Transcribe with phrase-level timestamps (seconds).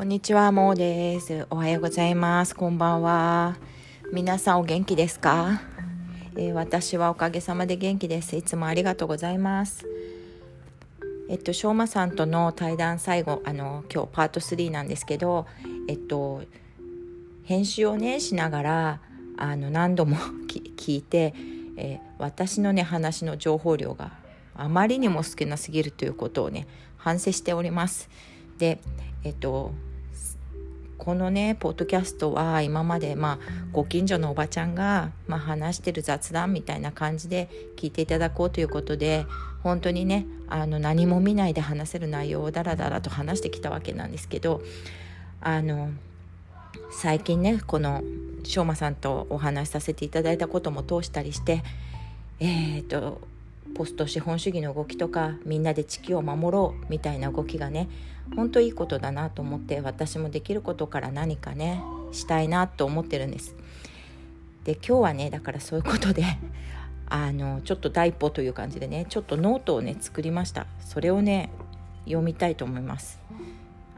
[0.00, 1.46] こんにちは、もうです。
[1.50, 2.56] おはようございます。
[2.56, 3.58] こんばんは。
[4.14, 5.60] 皆さんお元気ですか、
[6.38, 8.34] えー、私はおかげさまで元気です。
[8.34, 9.86] いつもありがとうございます。
[11.28, 15.46] えっと、しょうまさんとの対談最後、あの、今日パート3なんですけど、
[15.86, 16.44] えっと、
[17.44, 19.00] 編集をね、しながら、
[19.36, 20.16] あの、何度も
[20.48, 21.34] 聞いて、
[21.76, 24.12] えー、私のね、話の情報量が
[24.54, 28.08] あまりにも少なすぎるということをね、反省しております。
[28.56, 28.80] で、
[29.24, 29.74] えっと、
[31.00, 33.38] このねポッドキャストは今まで、まあ、
[33.72, 39.24] ご近所のおばちゃんが、まあ、話してる雑談みたいな感じで聞いていただこうということで
[39.62, 44.60] 本当にねあの何も見ないで話せる内容をダラダラと話してきたわけなんですけど
[45.40, 45.88] あの
[46.92, 48.02] 最近ねこの
[48.44, 51.62] しょうまさんとお話しさせていただいたことも通したりして
[52.40, 53.22] えっ、と
[53.74, 57.88] ポスト資本主義の動きとかみんなで地球を守ろうみたいな動きがね
[58.36, 63.56] 本当いいことだなと思って私もできることから何かねしたいなと思ってるんです。
[64.64, 66.24] で今日はねだからそういうことで
[67.08, 71.50] あのちょっと第一歩という感じでねちょっとノートをね作りましたそれをね
[72.04, 73.20] 読みたいと思います。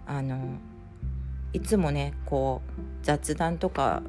[0.07, 0.39] あの
[1.53, 4.03] いつもねこう雑談とか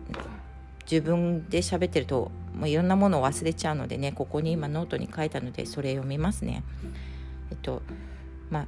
[0.89, 6.63] 自分で喋ってるともういろんなものを忘れちゃうのでねここに今ノートに書いたのでそれ読みますね。
[7.51, 7.81] えっと
[8.49, 8.67] まあ、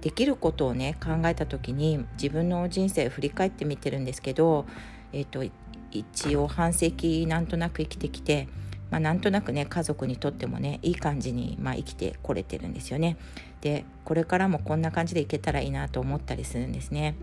[0.00, 4.64] できることをね考えた時に自分の人生を振り返ってみてるんですけど、
[5.12, 5.42] えっと、
[5.90, 8.46] 一応半世紀なんとなく生きてきて、
[8.92, 13.16] まあ、なんとなくね家族にとってもねいい感じに、まあ、生きてこれてるんですよね。
[13.60, 17.16] でこれからもこんな感じでいけたらいいなと思ったりするんですね。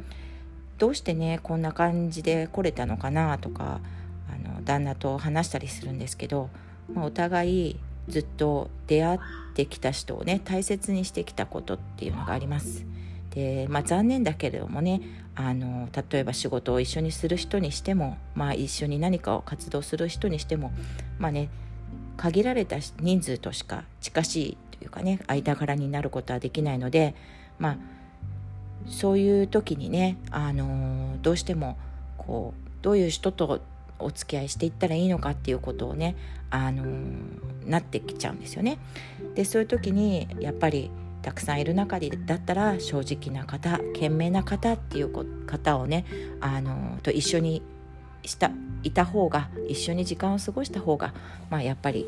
[0.78, 3.80] どうしてねこんな感じで来れたのかなとか
[4.42, 6.50] の旦那と話したりするんですけど、
[6.94, 9.20] まあ、お互いずっと出会っ
[9.54, 12.86] てきた人をね大切にしてきたことっていうのがあります。
[13.32, 15.02] でまあ、残念だけれどもね
[15.36, 20.74] あの例えば仕事を一緒にする人にしても、まあ、一緒に何かを活動する人にしても、
[21.18, 21.48] まあね、
[22.18, 27.16] 限られた人数としか近しいというかね間柄になることはできないので、
[27.58, 27.78] まあ、
[28.88, 31.78] そういう時にねあのどうしても
[32.18, 33.62] こうどういう人と
[34.02, 36.16] お付き合いしていったらいいのかっていうことをね、
[36.50, 38.78] あのー、なってきちゃうんですよね。
[39.36, 40.92] でそういう時にやっぱり
[41.22, 46.06] たくさんいる中でだったら正直な方賢明な方っていう方をね、
[46.40, 47.62] あのー、と一緒に
[48.26, 48.52] した
[48.84, 51.14] いた方が一緒に時間を過ごした方が、
[51.50, 52.08] まあ、やっぱり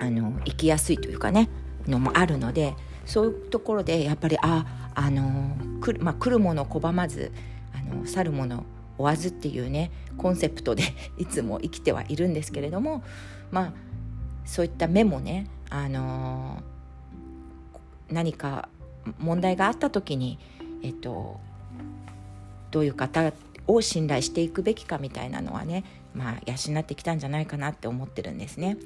[0.00, 1.48] あの生きやすいというかね
[1.86, 7.32] のもあるのでそういうところでやっぱりああの来る,、まあ、来るもの拒まず
[7.74, 8.64] あの去るもの
[8.98, 10.82] 追わずっていうねコンセプトで
[11.18, 13.02] いつも生きてはいるんですけれども
[13.50, 13.72] まあ
[14.44, 18.68] そういった目もね、あのー、何か
[19.18, 20.38] 問題があった時に、
[20.82, 21.40] えっと、
[22.70, 23.32] どういう方
[23.66, 25.84] を信頼していくべきかみたいなのはね、
[26.14, 28.76] まあ、養ってきたんじゃないかなって思ってるんですね。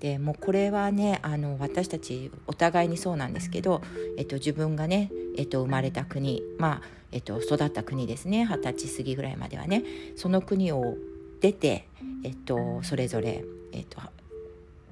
[0.00, 3.80] でもうこれはねあの私たちお互いにそうなんですけど、
[4.18, 6.82] えっと、自分がね、えっと、生まれた国まあ、
[7.14, 9.84] えっと、育った国ですね二十歳過ぎぐらいまではね
[10.16, 10.96] その国を
[11.40, 11.86] 出て、
[12.24, 14.00] えっと、それぞれ、えっと、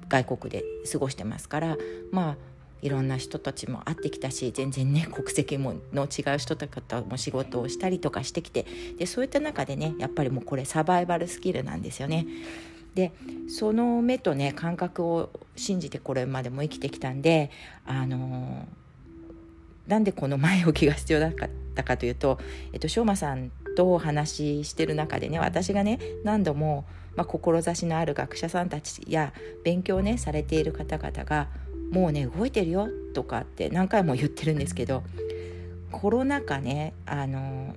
[0.07, 1.77] 外国で過ごしてますから
[2.11, 2.37] まあ
[2.81, 8.65] いろんな人たちも会ってきたし全然ね国籍もの違う人とかとも仕事をしたりとかしてきて
[8.97, 12.25] でそういった中でねやっぱりもうこれサバイバルスキルなんですよね。
[12.95, 13.11] で
[13.47, 17.49] その目とね感覚を信じてこれまでも生きてきたんで
[17.85, 18.67] あの
[19.87, 21.31] なんでこの前置きが必要だっ
[21.75, 22.39] たかというと、
[22.71, 26.85] えっと、しょうまさんとお話ししてる中でね私がね何度も、
[27.15, 29.33] まあ、志のある学者さんたちや
[29.63, 31.47] 勉強ねされている方々が
[31.91, 35.03] もうね動いてるよとかって何回も言ってるんですけど
[35.91, 37.75] コロナ禍ねあの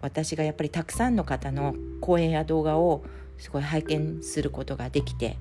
[0.00, 3.02] 私がやっぱりたくさんの方の講演や動画を
[3.38, 5.36] すごい拝見することができて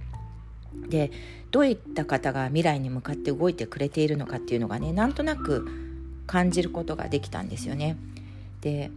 [0.90, 1.12] で
[1.52, 5.85] どういった方が未来に向かって動いてくれているのかっていうのがねなんとなく
[6.28, 7.98] 感じることができたんですよね。
[8.62, 8.92] で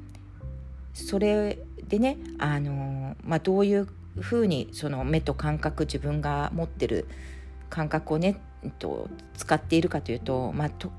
[0.95, 1.59] それ
[1.89, 3.89] でねあの、まあ、どういう
[4.21, 7.07] ふうにその目と感覚自分が持ってる
[7.71, 8.41] 感覚をね
[8.79, 10.91] と使っているかというと、まあ、と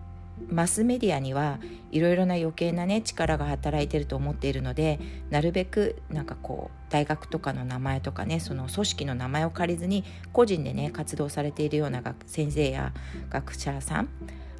[0.47, 1.59] マスメディアには
[1.91, 4.99] いろいろな余計なね力が働いてると思っているので
[5.29, 12.93] なるべくなんかこう大学とかの名前とかねその組織の名前を借りずに個人でね活動されているような先生や
[13.29, 14.09] 学者さん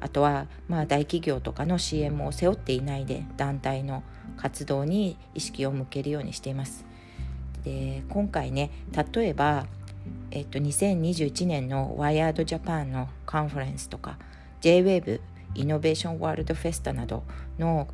[0.00, 4.02] あとはまあ大企業とかの CM を背負っていないで団体の
[4.36, 6.84] 活動に意識を向けるようにしています。
[7.64, 8.70] で今回ね
[9.14, 9.66] 例えば、
[10.30, 14.18] えっと、2021年の Wired Japan のカンファレンスとか
[14.62, 15.20] JWAVE
[15.54, 17.24] イノベーションワールドフェスタなど
[17.58, 17.88] の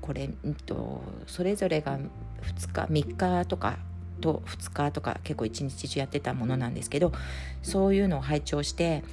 [0.00, 3.78] これ、うんと、それぞれが2日3日とか
[4.20, 7.12] と2日とか結構一日中やってたものなんですけど
[7.62, 9.04] そういうのを拝聴して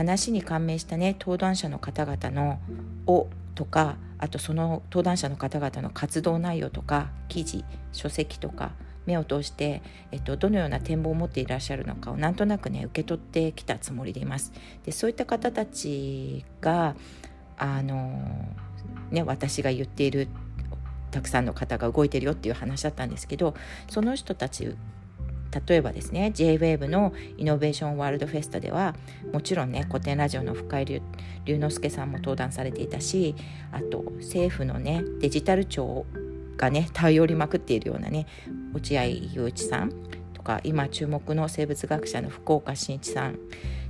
[0.00, 2.58] 話に感銘したね登壇者の方々の
[3.06, 8.72] 「を」とかあとその登壇者の方々の活動内容とか記事書籍とか
[9.04, 14.52] 目を通して、えっと、どのような展望を持っていらっしゃるのかをなんとなくね受け取ってきたつもりでいます。
[14.86, 16.96] でそういった方たちが
[17.58, 18.48] あの
[19.10, 20.28] ね私が言っている
[21.10, 23.54] たくさんの方が動いてるよっていう話だったんですけど
[23.90, 24.74] その人たち
[25.66, 28.94] 例えばですね JWAVE のイノベーションワールドフェスタでは
[29.32, 31.02] もちろんね古典ラジオの深井龍
[31.46, 33.34] 之介さんも登壇されていたし
[33.72, 36.06] あと政府のねデジタル庁
[36.56, 38.26] がね頼りまくっているようなね
[38.74, 39.92] 落合雄一さん
[40.34, 43.38] とか今注目の生物学者の福岡伸一さん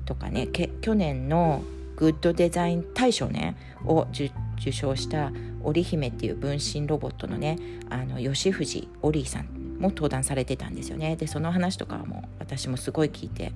[0.04, 0.48] とかね
[0.80, 1.62] 去年の
[1.96, 7.58] グッドデザイン大賞ねを受賞した織姫っていう分身ロボットのね
[7.90, 11.17] あの吉藤オリーさんも登壇されてたんですよね。
[11.17, 13.53] でその話とかも私もすごい聞いて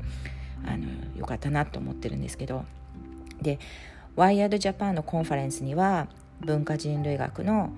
[0.67, 0.87] あの
[1.17, 2.65] よかったなと思ってるんですけど。
[3.41, 3.59] で
[4.17, 6.07] ワイヤードジャパンのコンファレンスには
[6.41, 7.73] 文化人類学の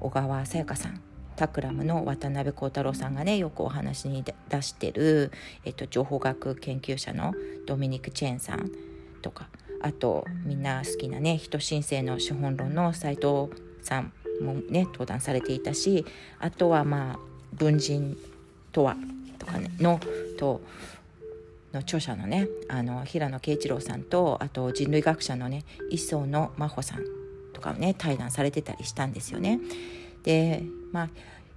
[0.00, 1.00] 小川さやかさん
[1.36, 5.32] タクラムの渡辺幸太郎さんがねよくお話に出してる、
[5.64, 7.34] えっと、情報学研究者の
[7.66, 8.70] ドミニク・チェーンさん
[9.22, 9.48] とか
[9.82, 13.48] あとみんな好きなね人申請の資本論の斎藤
[13.82, 14.12] さん
[14.42, 16.04] もね登壇されていたし
[16.38, 17.18] あとはまあ
[17.60, 18.16] 文人
[18.72, 18.96] とは
[19.38, 20.00] とかねの
[20.38, 20.60] と
[21.72, 27.04] の著者のねあの平野啓一郎さんとあと人類学者のね磯野真帆さん
[27.52, 29.60] とかをね対談されてたりしたんですよね。
[30.24, 31.08] でまあ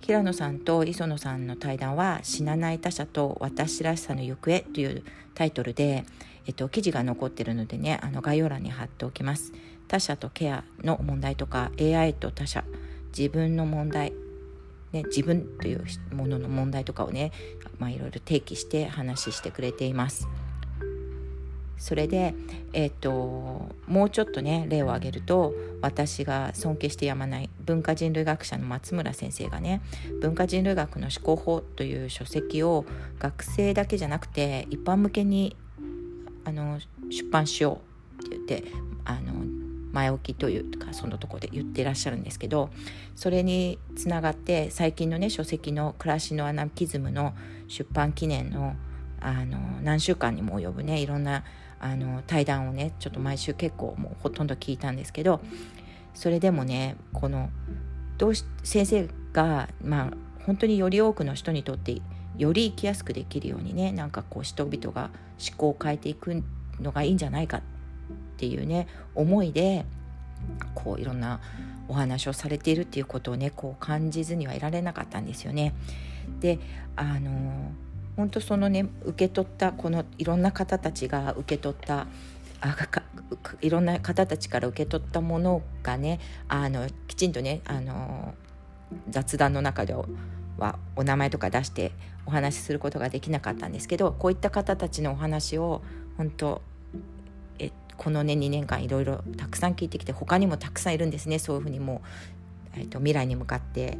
[0.01, 5.03] 平野さんと磯野さんの対談は「死なない他者と私らしさの行方」という
[5.33, 6.03] タイトルで、
[6.45, 9.53] えっと、記事が残ってるのでねあの概要欄に貼っておきます。
[9.87, 12.63] 他者とケアの問題とか AI と他者
[13.17, 14.11] 自分の問題
[14.93, 17.31] ね、自分というものの問題とかをね、
[17.79, 20.27] まあ、いろいろ提起して話してくれています。
[21.83, 22.33] それで、
[22.71, 29.81] えーと、もうちょっとね例を挙げると私が尊敬してやまない文化人類学者の松村先生がね
[30.21, 32.85] 「文化人類学の思考法」という書籍を
[33.19, 35.57] 学生だけじゃなくて一般向けに
[36.45, 36.79] あの
[37.09, 37.81] 出版しよ
[38.21, 38.63] うって言って
[39.03, 39.43] あの
[39.93, 42.69] 前置きというかそのとこで言ってらっしゃるんですけど
[43.15, 47.33] それにつながって最近のね書籍の「暮らしのアナキズム」の
[47.67, 48.75] 出版記念の
[49.21, 51.45] あの何週間にも及ぶねいろんな
[51.79, 55.39] あの対談をねちょっと毎週結構もうほとんど聞いたんですけど
[56.13, 57.49] それでもねこの
[58.17, 60.13] どうし先生がまあ
[60.45, 62.01] 本当により多くの人にとって
[62.37, 66.43] より生きやすくできるようにねなんかこう人々が思考を変えていく
[66.81, 67.72] のがいいんじゃないかって
[68.43, 69.85] ていうね思いで
[70.75, 71.39] こういろんな
[71.87, 75.73] お話をされているっていうことをねこう感じずにはいられなかったんですよね。
[76.41, 76.59] で
[76.97, 77.71] あの
[78.17, 82.07] 本当そのね受け取ったこのいろんな方たちが受け取った
[82.59, 82.75] あ
[83.61, 86.19] いろんな方たちから受け取ったものがね
[86.49, 88.33] あのきちんとねあの
[89.09, 89.95] 雑談の中で
[90.57, 91.93] はお名前とか出して
[92.25, 95.81] お話しすることができなかったんですけどこういった方たちのお話を
[96.17, 96.61] 本当
[97.97, 102.01] このね2年間いろいろたくさん聞いてきて他にもたくさんいるんですねそういうふうにも
[102.75, 103.97] う、えーと、未来に向かって、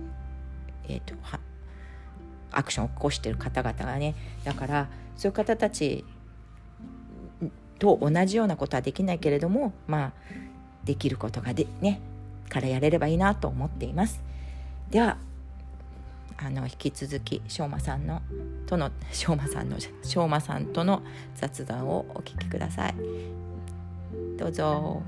[0.88, 1.16] えーと、
[2.52, 6.06] アクションを起こしてる方々がねだからそういう方たち
[7.80, 10.14] と同じようなことはできないけれどもまあ
[10.84, 12.02] できることがでね
[12.50, 14.22] からやれればいいなと思っています。
[14.90, 15.18] では
[16.38, 18.22] あの引き続きしょうまさんの
[18.68, 21.02] とのしょうまさんのしょうまさんとの
[21.36, 22.96] 雑談をお聞きください。
[24.38, 25.01] どうぞ。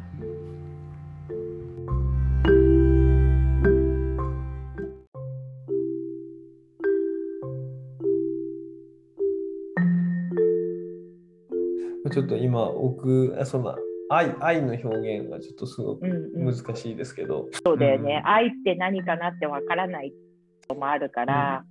[12.11, 13.75] ちょっと今奥その
[14.09, 21.65] 愛愛の表現がちょっとすごく難しいですけど、うんうん、そうだよね、うん、愛って何かなってわからないこともあるから、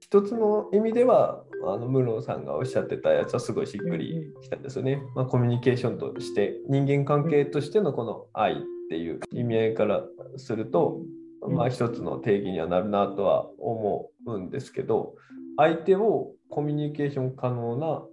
[0.00, 5.02] 一つの意味ではあのムロンさんがおっしゃってたやつはすごいしっくりきたんですよね。
[5.14, 8.56] まあ、コミュニケーションとして人間関係としてのこの愛っ
[8.88, 10.04] ていう意味合いから
[10.36, 11.00] すると、
[11.48, 15.14] まあ、一つの定義にはなるなとは思うんですけど
[15.56, 18.04] 相手をコミュニケーション可能な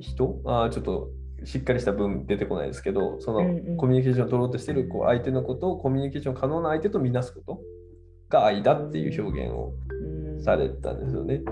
[0.00, 0.40] 人？
[0.44, 1.08] あちょっと
[1.44, 7.60] しっかりした文出てこないですけどそのコミュニケーションを取ろうとしてるこう相手のことをコミュニケーション可能な相手とみなすこと
[8.28, 9.72] が愛だっていう表現を
[10.42, 11.42] されたんですよね。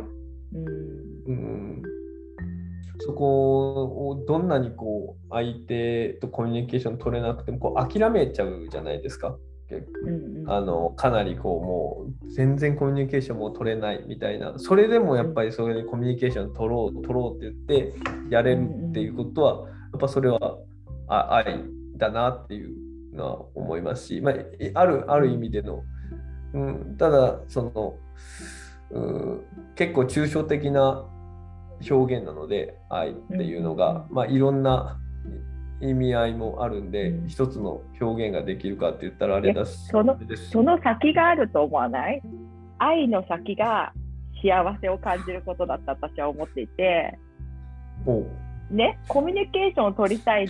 [3.07, 9.37] うん、そこをどんなにこう相手とコミュニケーション取れなくてもこう諦めちゃうじゃないですか。
[9.71, 10.51] うんうん。
[10.51, 14.55] あのかなりこうもう全然コミュニケーションも取れないみたいな。
[14.59, 17.95] それでもやっぱりそれでコミュニケーション取ろう取ろうって言って
[18.31, 20.59] やれるっていうことはやっぱそれは
[21.09, 21.65] あ愛
[21.97, 22.85] だなっていう
[23.15, 25.83] のは思いますし、まあ、いあるある意味での、
[26.53, 27.95] うん、ただその、
[28.91, 29.45] うん、
[29.77, 31.07] 結構抽象的な
[31.91, 34.99] 表現なので愛っていうのが、まあ、いろんな
[35.81, 37.29] 意味合いもあるんで、うん。
[37.29, 40.19] 一つの表現ができるかって言ったらあれだしその
[40.51, 42.23] その先があると思わない？
[42.79, 43.93] 愛の先が
[44.43, 47.19] 幸せを感じることだった私は思っていて、
[48.71, 50.47] ね、コミュニケーションを取りたい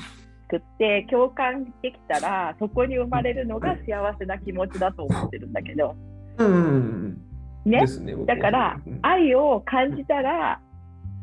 [0.48, 5.94] くって共感できたらそこに生まれるのが幸せな気持ちだと思ってるんだけど、
[6.38, 7.20] うん
[7.64, 7.84] ね？
[7.84, 8.98] ねだからうん。
[9.02, 10.60] 愛を感じたら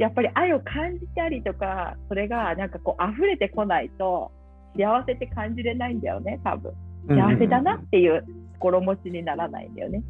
[0.01, 4.31] やっぱり愛を感じたりとかそれがなんかこう溢れてこないと
[4.75, 6.73] 幸せって感じれないんだよね多分。
[7.07, 10.01] 幸せだなっていう心持ちにならないんだよね。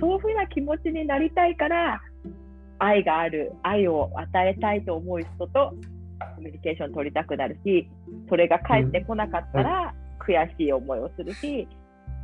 [0.00, 2.00] そういうふうな気持ちになりたいから
[2.78, 5.74] 愛がある愛を与えたいと思う人と
[6.36, 7.88] コミュニケーション取りたくなるし
[8.28, 11.66] それが返ってこなかったら悔しい思いをするし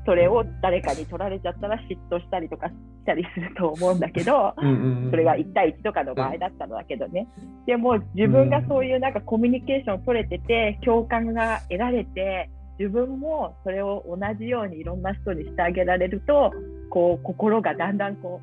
[0.07, 2.75] それを誰かに取られちゃったら嫉妬したりとかし
[3.07, 5.11] たりすると思うんだけどうんうんうん。
[5.11, 7.27] それが1対1とかの場合だったのだけどね、
[7.67, 16.53] でも自分がそういうなんかコミュニケーション取れてて共感が得られて自分もそれを同じようにいろんな人にしてあげられると
[16.91, 18.41] こう心がだんだんこ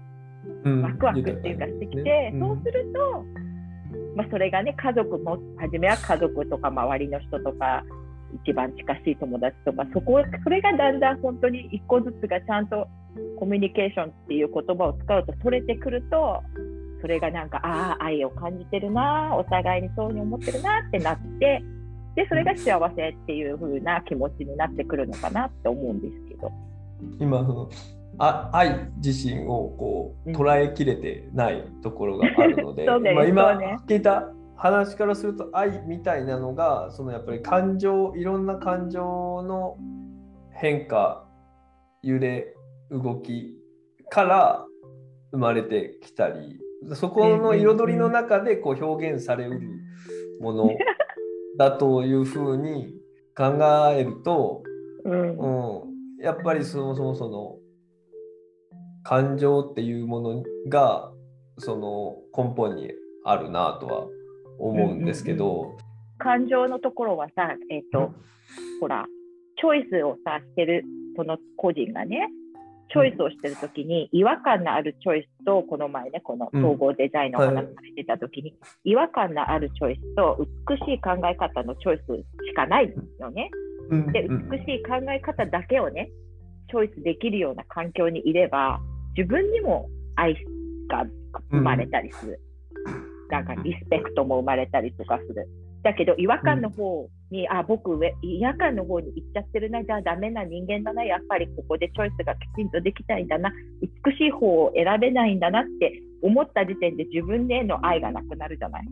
[0.63, 2.33] うんうワクワクっていうかしてきて、ね。
[2.39, 3.23] そうすると、
[4.15, 7.83] まあ、それがね家族も初めは家族とか周りの人とか
[8.43, 12.87] 一番近しい友達とかそこそれがだんだん本当に一個ずつがちゃんと
[13.39, 16.41] コミュニケーションっていう言葉を使うと取れてくると
[17.01, 21.63] それがなんかああ愛を感じてるなお互いにそうに思ってるなってなって
[22.15, 26.51] でそれが幸せっていう風な気持ちになってくるのかなって思うんですけど。
[27.19, 27.69] 今その
[28.19, 34.29] あ愛自身をこううん捉えきれてないところがあるので、 そうねまあ、今ね聞いた
[34.61, 39.01] 話からすると愛みたいなのがそのやっぱり感情いろんな感情
[39.41, 39.75] の
[40.53, 41.25] 変化
[42.03, 42.53] 揺れ
[42.91, 43.57] 動き
[44.11, 44.65] から
[45.31, 46.59] 生まれてきたり
[46.93, 49.61] そこの彩りの中でこう表現されうる
[50.39, 50.69] もの
[51.57, 52.93] だというふうに
[53.35, 53.57] 考
[53.95, 54.61] えると、
[55.05, 55.37] うん。
[55.37, 57.55] うん、やっぱりそもそもその
[59.03, 61.11] 感情っていうものが
[61.57, 62.91] その根本に
[63.23, 64.07] あるなとは
[64.67, 65.77] 思うんですけど、
[66.17, 68.13] 感情のところはさ、えっ、と、
[68.79, 69.05] ほら、
[69.57, 70.83] チョイスをさ、してる、
[71.15, 72.29] その個人がね、
[72.91, 78.53] チョイスをしてるときに、違和感のあるチョイスと、この前ね、この総合デザインのお話されてたときに、
[78.83, 83.49] 違和感のあるチョイスと、美しい考え方のチョイスしかないのね。
[83.89, 84.11] うん。
[84.11, 86.09] で、うん美しい考え方だけをね、
[86.69, 88.79] チョイスできるような環境にいれば、
[89.15, 90.35] 自分にも愛
[90.89, 91.05] が
[91.49, 92.39] 生まれたりする。
[93.31, 95.47] なんかリスペクトも生まれたりとかする。
[95.83, 103.51] だけど違和感の方に、あ、僕上、違和感の方に行っちゃってるな、じゃあダメな人間だな、やっぱりここでチョイスがきちんとできないんだな、
[104.05, 108.83] 美しい方を選べないんだなって思った時点で自分への愛がなくなるじゃない？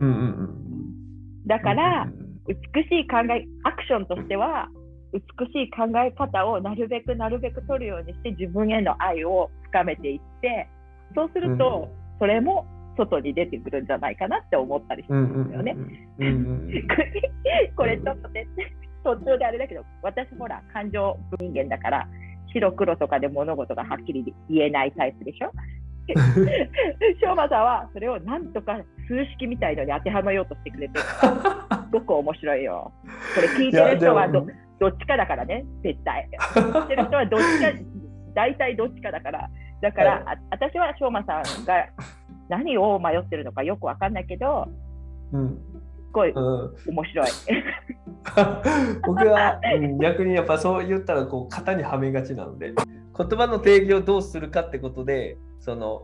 [0.00, 2.56] うんうんうんだから、うん美
[2.88, 4.70] しい考え、アクションとしては、
[5.12, 5.20] 美
[5.52, 10.66] しい考え方をなるべくなるべく取るようにして自分への愛を深めていって、
[11.14, 12.64] そうすると、それも
[12.98, 15.76] 外に出てくるんじゃないかなって思ったりすうるんですよね。
[17.76, 18.46] これちょっとね、
[19.04, 22.08] 途中であれだけど、私ほら、感情人間だから、
[22.52, 25.52] 白黒とかで物事がはっきり言えないタイプでしょ
[27.20, 32.92] 翔馬さんはそれをなんとか数式みたいのに当てはめようとしてくれてるから、すごく面白いよ。
[33.34, 34.46] これ聞いてる人はど
[34.80, 36.28] どっちかだからね、絶対。
[36.54, 37.72] 聞いてる人はどっちか、
[38.34, 39.50] 大体どっちかだから。
[39.80, 41.86] だから、はい私は翔馬さんが
[42.48, 44.68] 何を迷ってるのかよくわかんないけど、
[45.32, 45.58] うん。
[46.08, 46.74] すごいうん。
[46.88, 47.26] 面白い。
[49.06, 52.72] 僕は、うん逆にやっぱそう言ったらこう型にはめがちなので
[53.16, 56.02] 言葉の定義をどうするかってことでその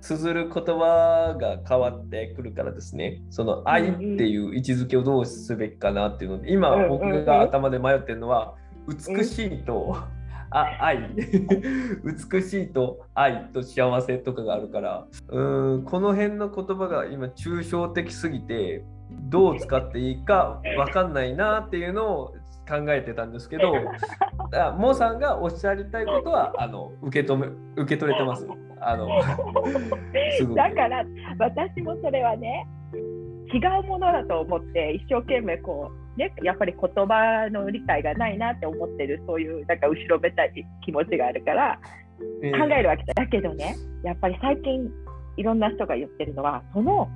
[0.00, 3.22] 綴る言葉が変わってくるからですね。
[3.30, 6.88] その愛っていう位置づけをどうすべきかなっていうので今うん。
[6.88, 8.54] 僕が頭で迷ってるのは
[8.86, 9.96] 美しいと
[10.50, 10.98] あ愛。
[12.32, 15.06] 美しいと愛と幸せとかがあるから。
[15.30, 22.34] うんこの辺の言葉が今抽象的すぎてどう使っていいか分かんないなっていうのを
[22.68, 28.46] 考えてたんですけどモーさんがおっしゃりたいことはあの受け止め受け取れてます。
[28.80, 29.08] あの
[30.54, 31.04] だから
[31.38, 32.66] 私もそれはね
[33.52, 41.78] 違うものだと思って一生懸命こうね、やっぱり言葉の理解がないなって思ってるそういうなんか後ろめたい気持ちがあるから
[42.42, 44.90] え考えるわけだけどねやっぱり最近
[45.36, 47.08] いろんな人が言ってるのはその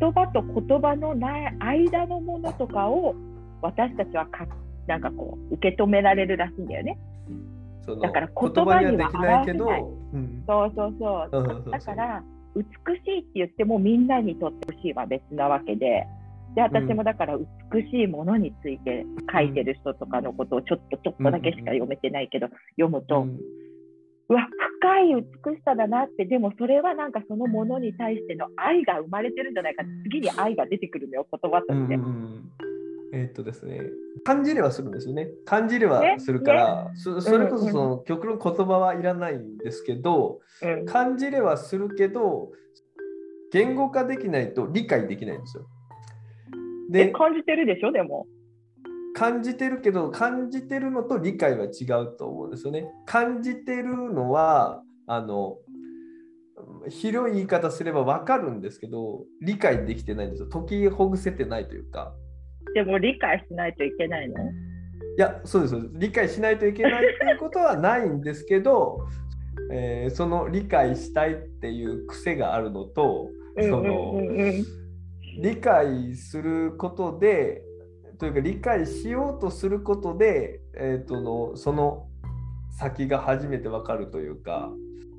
[0.00, 1.56] 言葉と言葉のない
[1.90, 3.14] 間のものとかを
[3.60, 4.46] 私たちはか
[4.86, 6.98] なんかこう受け止められるらしいんだよね。
[8.00, 9.80] だから言葉にはできない
[10.14, 12.22] うんそうそうそうだから
[12.54, 16.06] 美しいって言ってもみんなにとって美しいは別なわけで。
[16.54, 17.36] で私もだから
[17.72, 23.26] 美しいものについて書いてる人とかのことをちょっとちょっとだけしか読めてないけど読むと、
[24.28, 24.46] うわ
[24.80, 32.50] 深い美しさだなってでもそれはなんかそのものに対しての愛が生まれてるんじゃないか次に愛が出てくるのよ言葉として、うん
[33.14, 33.80] えーっとですね、
[34.24, 35.28] 感じれはするんですよね。
[35.44, 40.84] 感じれはするから、そそれこそその極論言葉はいらないんですけど、うん。
[40.84, 42.50] 感じれはするけど、
[43.52, 45.68] 言語化できないと理解できないんですよ。
[46.90, 47.92] で、え感じてるでしょ？
[47.92, 48.26] でも
[49.14, 52.90] 感じてるけど、感じてるのと理解は違うと思うんですよね。
[53.06, 55.56] 感じてるのは、あの、
[56.88, 60.48] 広い言い方すれば分かるんですけど、理解できてないんですよ。
[60.48, 62.12] 解きほぐせてないというか。
[62.74, 64.34] でも理解しないといけないの？
[64.42, 64.46] い
[65.16, 65.94] や、そうですそうです。
[65.94, 69.06] 理解しないといけないっていうことはないんですけど、
[69.70, 74.83] えーその理解したいっていう癖があるのと、そのうんうんうんうん
[75.38, 77.62] 理解することで、
[78.18, 82.06] というか理解しようとすることで、えーとのその
[82.70, 84.70] 先が初めてわかるというか、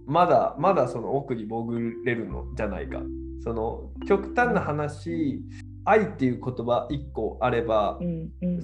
[0.05, 3.01] まだまだその奥に潜れるのじゃないか。
[3.43, 5.41] その極端な話、
[5.85, 7.99] 愛っていう言葉1個あれば、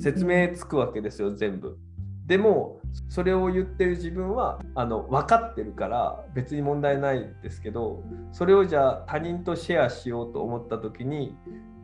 [0.01, 1.77] 説明つくわけですよ全部。
[2.31, 11.35] でもそれを言ってる自分はあの分かってるから別に問題ないですけどそれをじゃあ他人とシェアしようと思った時に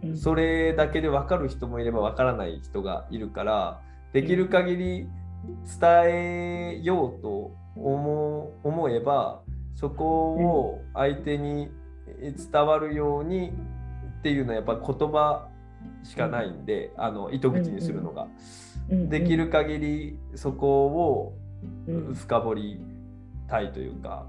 [0.06, 3.82] うんそれだけで分かる人もいれば分からない人がいるから
[4.14, 5.10] できる限り
[5.82, 9.42] 伝えようと思う思えば
[9.76, 11.68] そこを相手に
[12.22, 13.50] 伝わるように
[14.20, 15.50] っていうのはやっぱ言葉
[16.04, 18.28] しかないんで、あの糸口にするのが。
[18.90, 21.38] うんできる限りそこを
[21.88, 22.14] うん。
[22.14, 22.82] 深掘り
[23.50, 24.26] たいというか、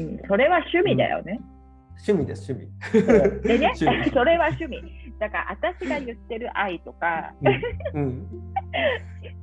[0.00, 0.20] うん。
[0.26, 1.40] それは趣味だよね。
[2.06, 3.42] 趣味です趣味。
[3.42, 3.72] でね、
[4.12, 4.82] それは趣味。
[5.18, 7.32] だから私が言ってる愛とか、
[7.94, 8.26] うん。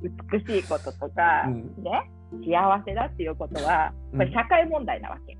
[0.30, 1.82] 美しいこととか、うん。
[1.82, 2.10] ね、
[2.44, 5.38] 幸せだっていうことは、これ社会問題なわけ。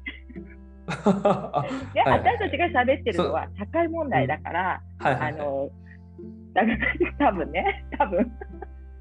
[0.91, 5.71] 私たちが喋ってるのは社会問題だから、あの、
[6.53, 8.33] だから多分ね、多分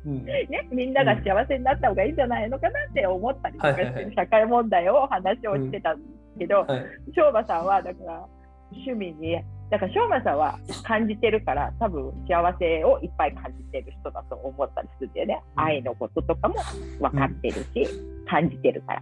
[0.06, 0.26] うん。
[0.26, 6.86] ね、みんなが幸せになった方がいいんじゃないのかなって思ったりとかして、社会問題を話をしてたんですけど、はい。
[7.14, 8.26] しょうまさんはだから
[8.72, 9.38] 趣味に
[9.70, 15.64] だからしょうまさんは感じてるから多分幸せをいっぱい感じてる人だと思ったりするんだよね、うん。
[15.64, 16.56] 愛のこととかも
[17.00, 17.88] 分かってるし、
[18.28, 19.02] 感じてるから。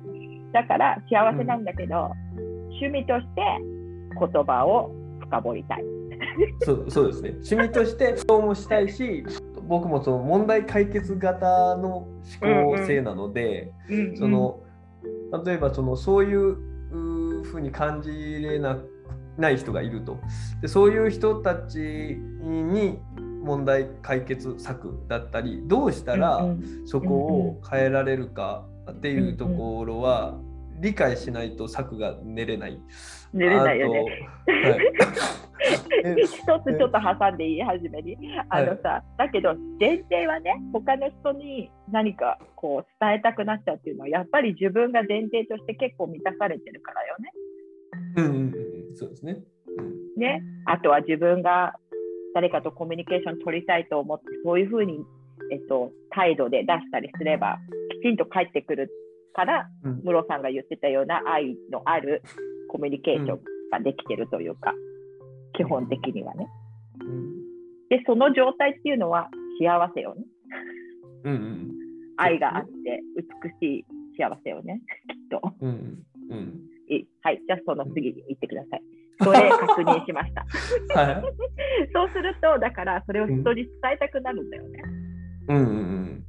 [0.54, 2.12] だから幸せなんだけど、
[2.70, 3.42] 趣味として
[4.20, 5.84] 言葉を深掘りたい。
[6.62, 7.30] そうそうですね。
[7.30, 9.24] 趣味としてそうもしたいし
[9.68, 13.72] 僕もその問題解決型の思考性なので、
[14.18, 14.62] その
[15.46, 16.56] 例えばそのそういう
[17.44, 18.10] ふうに感じ
[18.42, 18.78] れな
[19.38, 20.20] ない人がいると。
[20.62, 23.00] でそういう人たちに
[23.44, 30.38] 問題解決策だったりどうしたらうんそこを変えられるかっていうところは
[30.80, 32.80] 理解しないと策が練れない。
[33.38, 34.30] 寝れないよね。
[36.24, 36.28] 一
[36.62, 38.18] つちょっと挟んでいい初めに
[38.50, 47.32] あのさ、だけど前提はね他の人に何かこう伝えたくなっちゃうっていうのはやっぱり自分が前提として結構満たされてるからよね。
[48.18, 48.34] うんうん
[48.90, 49.38] うん、そうですね。
[49.78, 51.76] うんねあとは自分が
[52.34, 55.06] 誰かとコミュニケーション取りたいと思ってそういうふうに、
[55.52, 57.58] えっと、態度で出したりすれば
[58.02, 58.92] きちんと返ってくる
[59.34, 62.22] からうんムロさんが言ってたような愛のある
[62.68, 63.40] コミュニケーション
[63.72, 64.74] ができてるというか、
[65.54, 66.48] 基本的にはね。
[67.02, 67.48] うん
[67.90, 70.26] でその状態っていうのは幸せよね。
[71.24, 71.72] うんうん
[72.18, 73.02] 愛があって
[73.62, 73.86] 美しい
[74.20, 75.54] 幸せよね、きっと。
[75.62, 78.82] うんうんいはい、じゃあその次に行ってください。
[79.22, 80.46] それ確認しました。
[81.00, 81.24] はい。
[81.94, 84.84] そうすると、だからそれを人に伝えたくなるんだよね。
[85.50, 86.24] うんうんうん。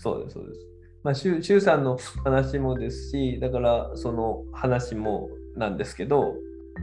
[0.00, 0.77] そうです、そうです。
[1.04, 6.34] まあ、しゅうしゅうさんの話もですし、だからその話もなんですけど、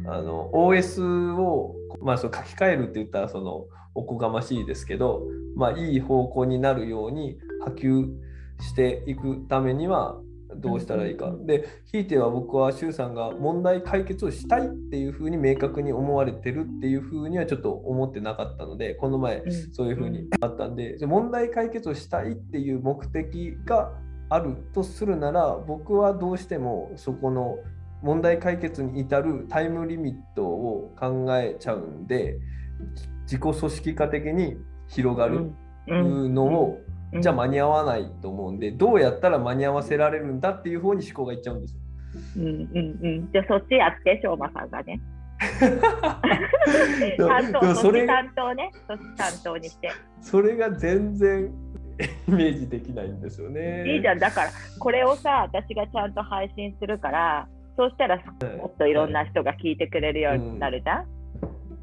[0.07, 5.23] あの OS を、まあ、その書き換えるって言ったらそのおこがましいですけど、
[5.55, 8.07] まあ、いい方向になるように波及
[8.61, 10.19] していくためには
[10.57, 11.33] どうしたらいいか。
[11.45, 23.91] で、ひいては僕は周さんが問題解決をしたいっていうふうに明確に思われてるっていうふうにはちょっと思ってなかったので、この前そういうふうにあったんで、問題解決をしたいっていう目的が
[24.29, 27.57] あるとするなら、僕はどうしてもそこの
[28.01, 32.39] 問題解決に至るタイムリミットを考えちゃうんで、
[33.23, 34.57] 自己組織化的に
[34.87, 35.51] 広がる
[35.87, 36.79] のを、
[37.19, 41.81] じゃあ間に合わないと思うんで、どうやったら間に合わせられるんだっていう方に思考がいっちゃうんですよ。
[42.37, 43.31] うんうんうん。
[43.31, 44.99] じゃあそっちやって、しょうまさんがね。
[47.17, 48.71] 担当、担当ね。
[48.87, 48.97] 担
[49.43, 49.91] 当にして。
[50.21, 51.51] それが全然
[52.27, 53.87] イメージできないんですよね。
[53.87, 54.19] いいじゃん。
[54.19, 61.05] だから、これをさ、私がちゃんと配信するから、そうしたらもっといろんな人が聞いてくれるようになるじゃん。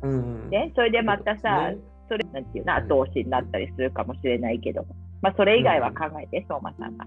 [0.03, 4.85] うん、ね、それでまたさ、ねそれなんていうの後押しになったりするかもしれないけど、
[5.23, 7.07] まあ、それ以外は考えて、相馬さんが。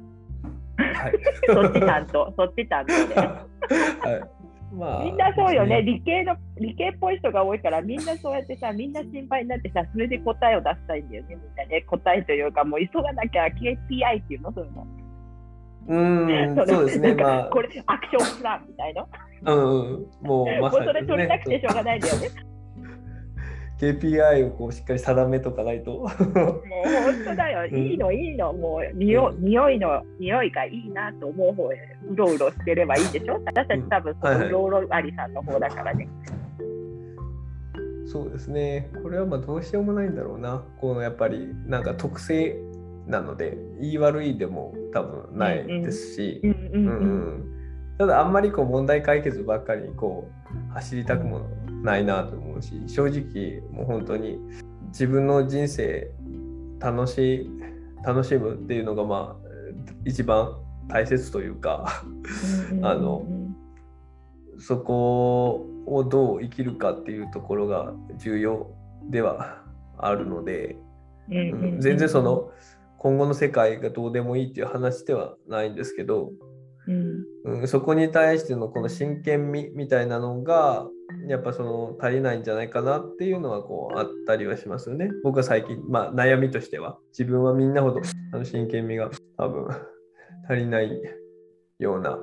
[0.77, 1.13] はい、
[1.45, 3.15] そっち担当、そっち担当で。
[3.21, 4.34] はい
[4.75, 11.81] まあみんなそうよね、理系の、理系っぽい人が多いから、みんなそうやってさ、 みんな心配になってさ、それで答えを出したいんだよね、みんなね。
[11.81, 14.87] 答えというか、もう急がなきゃ KPI っていうの、そういうの。
[15.87, 17.13] うん、れそうですね。
[17.13, 19.05] まこれ、アクションプランみたいな。
[19.45, 22.29] あ、うんうん、もうまもうそれ取りたくてしょうがないんだよね。
[23.79, 25.91] KPI をこうしっかり定めとかないと。
[25.91, 26.61] もう本
[27.25, 31.77] 当だよ、うんいいの、いいの、もう匂い、匂いの、匂いがいいなと思う方へ、
[32.09, 36.07] うろうろしてればいいでしょ私たち多分、そのうろうろありさんの方だからね。
[38.05, 38.89] そうですね。
[39.03, 40.63] これはまあどうしようもないんだろうな。
[40.79, 42.55] このやっぱりなんか特性
[43.07, 46.39] なので、言い悪いでも多分ないですし。
[46.43, 46.97] うんうんうんうん。
[46.99, 47.55] うん
[47.97, 50.29] ただあんまりこう問題解決ばっかりにこ
[50.69, 51.47] う走りたくも
[51.85, 54.39] ないなと思うし正直もう本当に
[54.87, 56.11] 自分の人生
[56.79, 57.49] 楽しい
[58.03, 59.45] 楽しむっていうのがまあ
[60.03, 62.03] 一番大切というか
[62.83, 63.25] あの
[64.57, 68.71] そこをどう生きるかっていうところが重要
[69.09, 69.63] では
[69.97, 70.77] あるので、
[71.29, 72.51] うん全然その
[72.97, 76.31] 今後の世界がどうでもいいっていう話ではないんですけど、
[76.87, 77.59] うん。
[77.61, 80.87] うん、そこに対してのこの真剣味みたいなのが
[81.27, 85.09] やっぱその足りないんじゃないかなっていうのはこうあったりはしますよね。
[85.23, 86.97] 僕は最近、まあ、悩みとしては。
[87.09, 88.01] 自分はみんなほど
[88.33, 89.67] あの真剣味が多分
[90.49, 91.01] 足りない
[91.79, 92.17] ような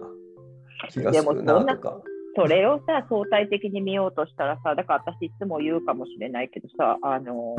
[0.91, 2.01] 気がするなとか。
[2.35, 7.57] それをさ、相対的に見ようとしたらさ、だから私いつも言うかもしれないけどさ、あの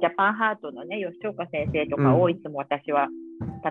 [0.00, 2.30] ジャパンハートのね、吉岡先生とかをうん。
[2.32, 3.08] いつも私は、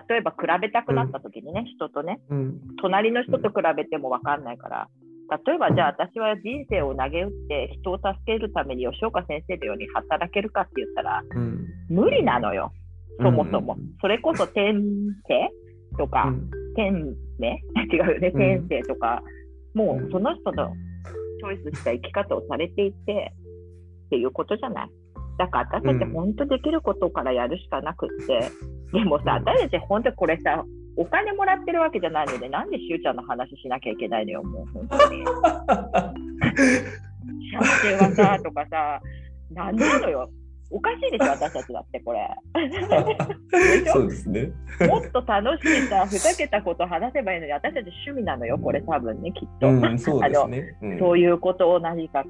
[0.08, 2.60] 例えば比べたくなった時にね、人とね、うん。
[2.80, 4.88] 隣の人と比べても分かんないから、
[5.46, 11.66] 例えばじゃあ私は人生を投げ打って人を助けるために吉岡先生のように働けるかって言ったらうん。
[11.88, 12.72] 無理なのよ、
[13.20, 13.74] そもそも。
[13.78, 13.94] うん。
[14.00, 14.74] それこそ天
[15.28, 15.50] 性
[15.98, 16.50] とか、うん。
[16.74, 17.60] 天命？
[17.92, 18.38] 違うよね、うん。
[18.40, 19.22] 天性とか、
[19.74, 20.06] もうん。
[20.06, 20.72] うその人の
[21.38, 23.32] チョイスした生き方をされていて
[24.06, 24.90] っていうことじゃない？
[25.38, 26.12] だから私たちうん。
[26.12, 28.50] 本当できることからやるしかなくって、
[28.92, 30.64] でもさ、うん私たち本当これさ、
[30.96, 35.24] お金もらってるわけじゃないので、なんでしゅうちゃんの話しなきゃいけないのよ、もう本当に。
[37.52, 39.00] 幸せはさ、とかさ、
[39.50, 40.30] なんなのよ。
[40.72, 42.28] おかしいでしょ、私たちだってこれ。
[43.92, 44.52] そうですね。
[44.88, 49.68] もっと楽しいさ、ふざけたこと話せばいいのに、私たち趣味なのよ、これ多分ね、きっと。
[49.68, 50.76] うん、そうですね。
[50.82, 52.24] うんそういうことを何か、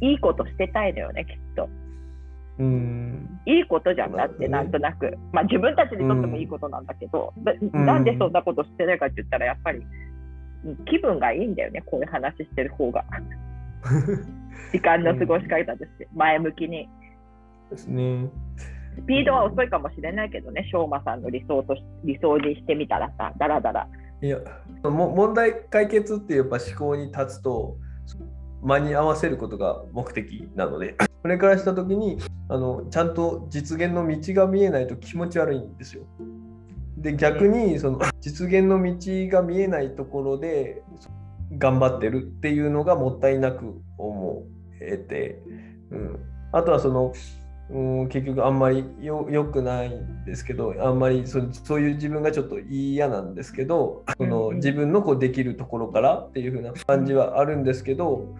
[0.00, 1.68] いいことしてたいのよね、きっと。
[2.58, 5.16] うんいいことじゃんだって、なんとなく。
[5.32, 9.80] まあ自分たちにとってもいいことなんだけど、だんなんでそんなことしてないかって言ったら、やっぱり
[10.64, 13.04] うん気分がいいんだよね、こういう話してる方が。
[14.72, 16.88] 時間の過ごし方として、前向きに。
[17.70, 18.28] ですね。
[18.96, 23.86] スピードは遅いかもしれないけどね、しょうまさんの理想とし理想にしてみたらさ、だらだら。
[24.20, 24.38] いや
[24.82, 27.76] も問題解決っていうやっぱ思考に立つと
[28.62, 36.04] 間に合わせることが目的なのでこれからした時にあのちゃんと実現の道が見えないと気持ち悪いんですよ。
[36.96, 38.96] で逆にその実現の道
[39.30, 40.82] が見えないところで
[41.56, 44.44] 頑張ってるっていうのがもったいなく思
[44.80, 45.40] えて、
[45.90, 46.20] うん、
[46.52, 47.12] あとはその
[47.70, 54.56] うん、結局あんまりよよくないんですけどあんまりそそういう自分がちょっと嫌なんですけどそうんのうん。
[54.56, 58.34] 自分のこうできるところからっていう風な感じはあるんですけど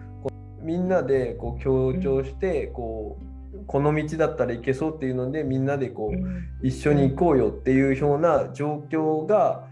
[0.61, 9.67] みんなでこう協調してこうこの道だったらいけそうっていうのでみんなでこう一緒に行こうよっていうような状況が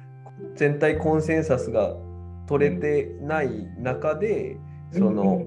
[0.56, 1.96] 全体コンセンサスが
[2.48, 4.58] 取れてない中で
[4.92, 5.42] その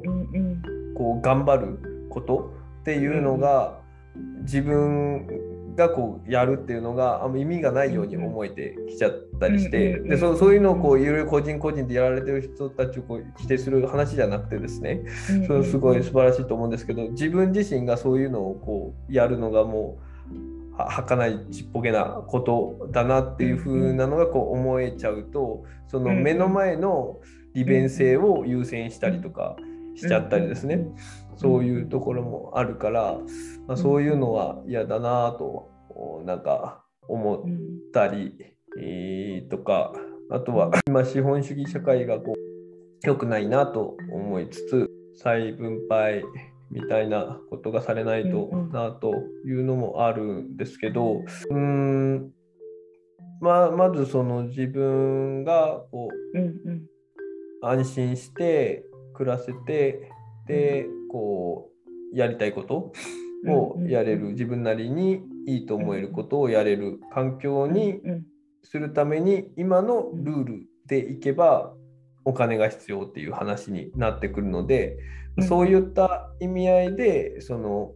[0.96, 3.80] こう頑張ることっていうのが
[4.42, 5.26] 自分
[5.80, 15.02] がこうやるっていうのがあんま意味がないように思えてきちゃったりして、でそそういうのをこういろいろ個人個人でやられてる人たちをこう否定する話じゃなくてですね、
[15.46, 27.18] それすごい素晴らしいと思うんですけど自分自身がそういうのをこうやるのがもうは儚いちっぽけなことだなっていう風なのがこう思えちゃうとその目の前の
[27.54, 29.56] 利便性を優先したりとか
[29.96, 30.86] しちゃったりですね。
[31.36, 33.18] そういうところもあるから、
[33.66, 35.69] まあ、そういうのは嫌だなと
[36.24, 37.40] なんか思っ
[37.92, 38.34] たり、
[38.80, 39.92] えーとか
[40.30, 46.22] あとは今資本主義社会がこう良くないなと思いつつ再分配
[46.70, 49.12] みたいなことがされないとなと
[49.44, 52.30] いうのもあるんですけどうーん
[53.40, 56.86] まあ、まずその自分がこううんうん。
[57.62, 58.84] 安心して
[59.14, 60.10] 暮らせて
[60.46, 61.70] でこ
[62.14, 62.92] うやりたいこと
[63.46, 68.26] をやれる自分なりにいいと思えることをやれる環境にうん
[68.62, 71.72] するために今のルールでいけば
[72.24, 74.98] お金が必要っていう話になってくるので
[75.36, 75.48] うん。
[75.48, 77.92] そういった意味合いでその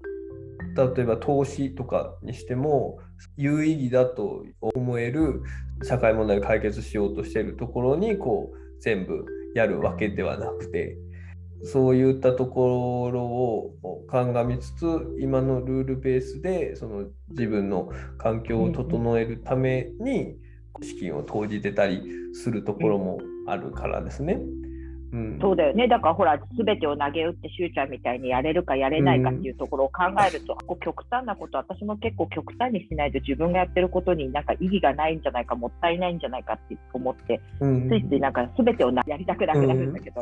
[0.96, 2.98] 例えば投資とかにしても
[3.36, 5.42] 有意義だと思える
[5.82, 10.96] 社会問題を解決しようとしているところにこう全部やるわけではなくて
[11.64, 13.74] そういったところを
[14.08, 14.86] 鑑みつつ
[15.20, 20.36] 今のルールベースでその自分の環境を整えるために
[20.82, 22.02] 資金を投じてたり
[22.34, 24.34] するところもあるからですね。
[24.34, 24.73] うん、
[25.40, 25.86] そうだよね。
[25.86, 37.88] だからほら、すべてを投げ打って、しゅうちゃんみたいにやれるかやれないかっていうところを考えると、こう極端なこと、私も結構極端にしないと自分がやってることになんか意義がないんじゃないか、もったいないんじゃないかって思って、うん。
[37.88, 40.20] ついついなんかすべてをなやりたくなくなるんだけど、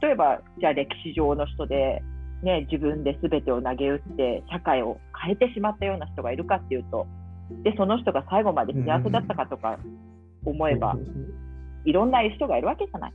[0.00, 2.02] 例えば、じゃあ歴史上の人で、
[2.42, 7.06] ね、自分ですべてを投げ打って、社会を変えてしまったような人がいるかっていうと、
[7.62, 9.78] で、その人が最後まで幸せだったかとか
[10.44, 10.96] 思えば、
[11.84, 13.12] いろんな人がいるわけじゃない。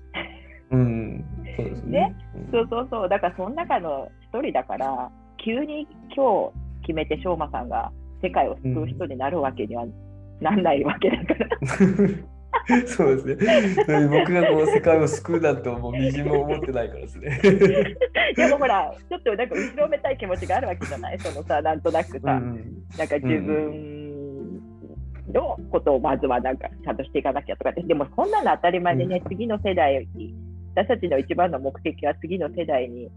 [0.73, 2.15] うん、そうですね。
[2.51, 5.11] そうそうそう、だからその中の一人だから、
[5.43, 9.85] 急に今日決めて、しょうまさんが世界を救う人になるわけには
[10.41, 11.47] なんないわけだから。
[12.85, 14.07] そうですね。
[14.07, 17.39] 僕がこう世界を救うなんてもうみじも思ってないからですね。
[18.37, 21.19] でもほら、ちょっとなんか後ろめたい気持ちがあるわけじゃない？
[21.19, 22.55] そのさ、なんとなくさ、うん
[22.97, 24.61] なんか自分
[25.33, 30.33] のことをまずはなんかちゃんとしていかなきゃとかって、でもそんなの当たり前でね、次の世代に、
[30.75, 33.09] 私たちの一番の目的は次の世代に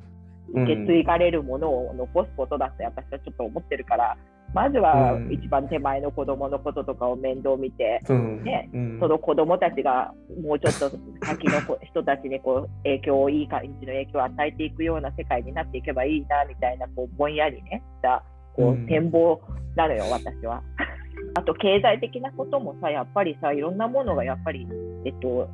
[0.54, 4.16] 受け継がれるものを残すことだって私はちょっと思ってるから、
[4.54, 5.32] まずはうん。
[5.32, 8.14] 一番手前の子供のこととかを面倒見て、う。
[8.14, 8.98] んねうん。
[9.00, 10.90] その子供たちがもうちょっと
[11.26, 18.22] 先の子人たちにこう影響をいい感じの影響を与えていくような世界になっていけばいいなみたいなこうぼんやりねした
[18.54, 18.86] こううん。
[18.86, 19.40] 展望
[19.74, 20.62] なのよ、私は。
[21.34, 24.66] あと経済的なこともさやっぱりさいろんなものがやっぱり、
[25.04, 25.50] えっと、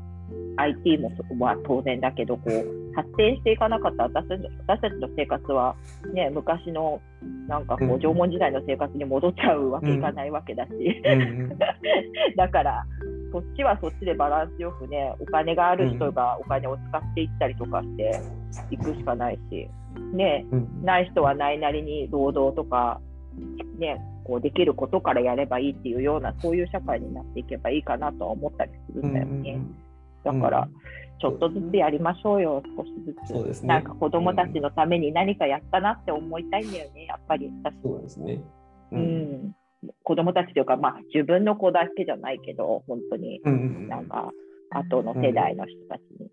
[0.57, 5.75] IT もそこは当然だけどこう発展していかなかった私たち私たちの生活は、
[6.12, 7.01] ね、昔の
[7.49, 10.71] なんかこうんう縄文時代の生活に戻っちゃうわけいかないわけだし。
[11.05, 11.59] うん
[12.37, 12.85] だから、
[13.33, 18.21] そっちはそっちでバランスよくね、お金がある人がお金を使っていったりとかして
[18.71, 19.69] いくしかないし、
[20.15, 23.01] ね、うんない人はないなりに労働とか、
[23.79, 29.61] ね、こうできることからやればいいっていうような、そういう社会になっていけばいいかなとは思ったりするんだよね。
[30.24, 30.68] だから、
[31.20, 33.32] ちょっとずつやりましょうよ、少しずつ。
[33.32, 37.50] そうですねなんか子供たちのために何かやったなって思いたいんだよね、やっぱり。
[37.64, 38.42] 私そうですね。
[38.90, 38.98] う。
[38.98, 39.54] ん、
[40.02, 44.32] 子供たちというか、まあ、自分の子だけじゃないけど、本当にうんなんか、
[44.70, 46.30] 後の世代の人たちに。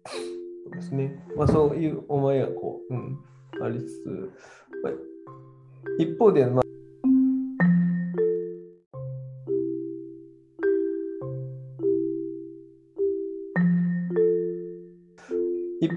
[0.65, 1.23] そうですね。
[1.35, 3.19] まあそういう思いがこう、うん、
[3.61, 4.31] ありつつ、
[4.83, 4.93] まあ
[5.99, 6.63] 一方で、まあ、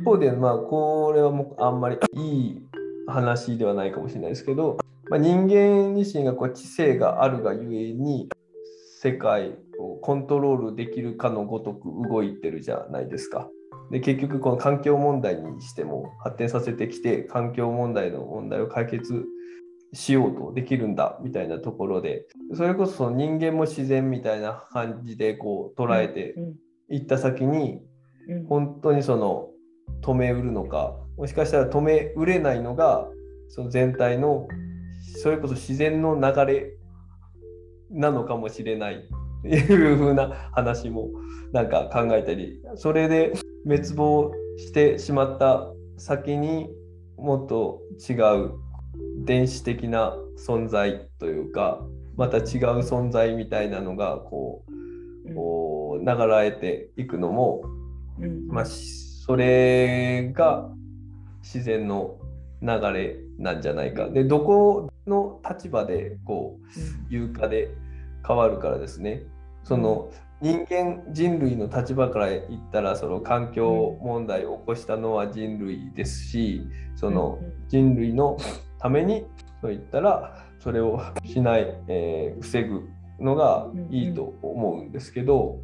[0.02, 2.62] 一方で、まあ、これはもうあんまりいい
[3.06, 8.28] 話ではないかもしれないですけど、まあ、人間自身がこう知性があるがゆえに
[9.00, 13.48] 世界をコントロールできるかのごとく動いてるじゃないですか。
[13.92, 19.24] で結局この環境問題にしても発展させてきて環境問題の問題を解決
[19.92, 26.54] しようとできるんだみたいなところでそれこそ人間も自然みたいな感じでこう捉えてうん
[26.88, 27.82] いった先に
[28.28, 28.46] うん。
[28.46, 29.51] 本当にその
[30.02, 33.08] 止めうるのかもしかしたら止めうれないのが
[33.48, 34.48] その全体の
[35.22, 36.76] それこそ自然の流れ
[37.90, 39.08] なのかもしれない。
[39.42, 41.08] っていう風な話も
[41.52, 43.32] なんか考えたりそれで
[43.64, 45.66] 滅亡してしまった
[45.98, 46.68] 先に
[47.16, 48.52] もっと違う
[49.24, 51.80] 電子的な存在というか
[52.16, 52.44] また違う
[52.80, 54.64] 存在みたいなのがこ
[55.26, 57.62] うこう流らえていくのも、
[58.48, 58.64] まあ、
[59.32, 60.68] それが
[61.40, 62.18] 自然の
[62.60, 64.10] 流れなんじゃないか。
[64.10, 66.66] でどこの立場でこう
[67.08, 67.70] 有価で
[68.28, 69.22] 変わるからですね。
[69.64, 70.10] その
[70.42, 78.36] 人間人類の立場から言ったらその環境問題を起こしたのは人類ですしその人類の
[78.78, 79.24] ために
[79.62, 82.82] と言ったらそれをしない、えー、防ぐ
[83.18, 85.62] のがいいと思うんですけど、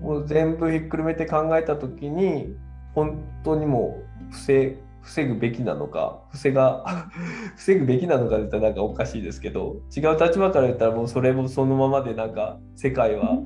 [0.00, 2.54] もう全部ひっくるめて考えた時に
[2.94, 6.84] 本当にもう防防ぐべきなのか防が
[7.56, 13.38] 防ぐべきなのかって言ったらなんかおかしいですけど違う立場から言ったらもうそれもそのままでなんか世界は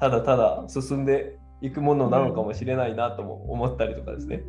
[0.00, 4.42] ただただ進んでいくものなのかもしれないなとも思ったりとかですね。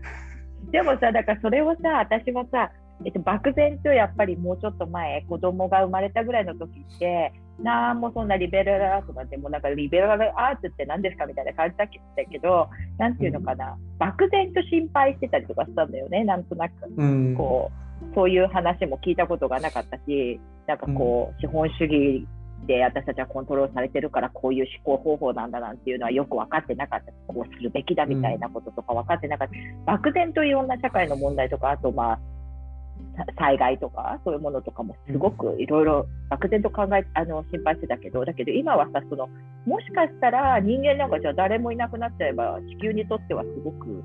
[0.72, 2.72] でもさだからそれをさ私もさ
[3.04, 11.26] えっと、漠然とやっぱりもうちょっと前子供が生まれたぐらいの時ってなんもそんなリベラルアートなんてもうなんかリベラルアートって何ですか？
[11.26, 17.72] みたいな感じだけどなんていうのかな、漠然と心配してたりとかしたんだよねなんとなく、うん、こ
[18.12, 22.28] うそういう話も聞いたことがなかったしなんかこう、資本主義
[22.68, 27.12] で私たちはコントロールされてるからこういう思考方法なんだなんていうのはよく分かってなかった。
[27.34, 32.20] こうするべきだみたいなこととか分かってなかった、漠然といろんな社会の問題とかあとまあ
[33.38, 39.28] 災害とかそういうものとかもすごくいろいろ漠然と考えあの心配してたけどだけど今はさその
[39.66, 44.04] もしかしたら人間なんかじゃ誰もいなくなっちゃえば地球にとってはすごく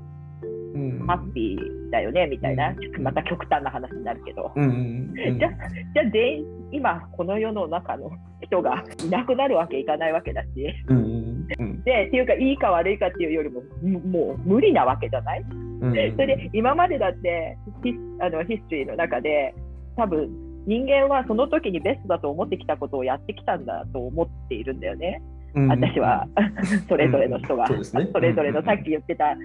[1.07, 10.47] ハッピーだよねみたいな、また極端な話になるけど、じゃじゃあ全員今この世の中の人がいなくなるわけいかないわけだし、
[11.85, 15.45] でっていうかいいか悪いかっていうよりももう無理なわけじゃない、
[15.79, 17.66] それで今までだってヒ
[18.19, 19.53] あのヒストリーの中で
[19.95, 20.29] 多分
[20.65, 25.21] 人間はその時にベストだと思ってきたことをやってきたんだと思っているんだよね。
[25.69, 26.27] 私は。
[26.89, 29.35] それぞれの人が、それぞれのさっき言ってた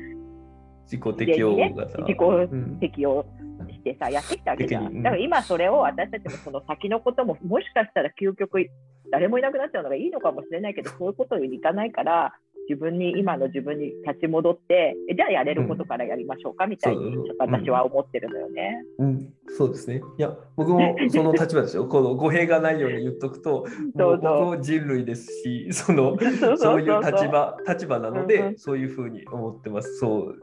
[0.85, 3.25] 自己適応型、自己適応
[3.71, 5.03] してさ、やってきたわけじゃん。
[5.03, 8.69] だから今それを私たちもその先のことももしかしたら究極
[9.11, 12.35] 誰もいなくなっちゃうのがいいのかもしれないけどそういうことにいかないから
[12.69, 19.33] 自分に今の自分に立ち戻ってじゃあやれることからやりましょうかみたいに、私は思ってるのよね、うん。
[19.57, 20.03] そうですね。
[20.19, 21.87] いや僕もその立場ですよ。
[21.87, 26.17] この語弊がないように言っとくとそう僕も人類ですし その
[26.57, 29.97] そういう立場立場なので、うんうん、そういうふうに思ってます。
[29.99, 30.37] そう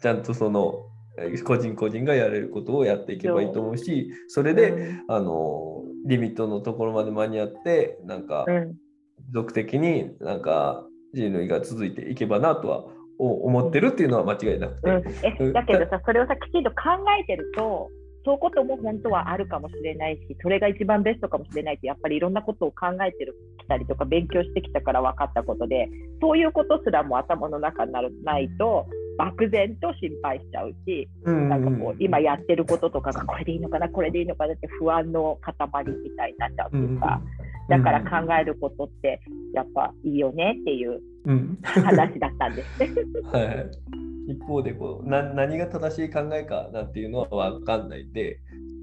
[0.00, 0.86] ちゃんとその
[1.44, 10.85] 個人個人がやれることをやっていけばいいと思うしそれで、うん、あのリミットのところまで間に合ってなんか、持続的になんか
[11.16, 12.84] 人類が続いていけばなとは
[13.18, 14.90] 思ってるっていうのは間違いなくて。
[15.40, 16.76] うん、だけどさそれをさきちんと考
[17.18, 17.88] えてると
[18.26, 25.88] そういうことも本当はあるかもしれないしそれが一番ベストかもしれないってやっぱりいろんなことを考えてるきたりとか勉強してきたから分かったことで
[26.20, 35.54] そういうことすらも頭の中になるないと漠然と心配しちゃうし、なんかこう今やってることとかがこれでいいのかなこれでいいのかなって不安の塊
[35.86, 37.20] みたいになっちゃうっていうか、
[37.68, 39.20] だから考えることって
[39.54, 41.00] やっぱいいよねっていう
[41.62, 42.78] 話だったんです。
[42.80, 42.90] ね。
[43.32, 43.70] はい。
[44.28, 48.40] 一方でこうな何が正しい考えかなんていうのは分かんないで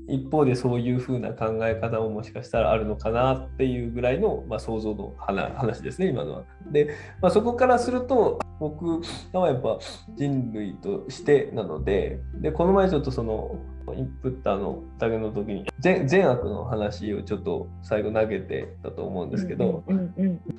[0.08, 6.44] 一方でそういうふうな考え方ももしかしたらあるのかなっていうぐらいの、まあ、想像の話ですね今のは。
[6.72, 9.02] で、まあ、そこからすると僕
[9.34, 9.80] はやっぱ
[10.16, 13.58] 人類としてなのででこの前ちょっとその
[13.96, 19.84] インプッターのタグの時に善悪の話をちょっと最後投げてたと思うんですけど、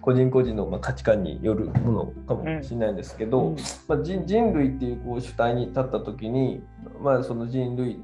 [0.02, 3.56] 個人個人のま価値観によるものかもしれないんですけど、
[3.88, 6.62] まあ、人類っていうこう主体に立った時に、
[7.00, 7.98] まあ、その人類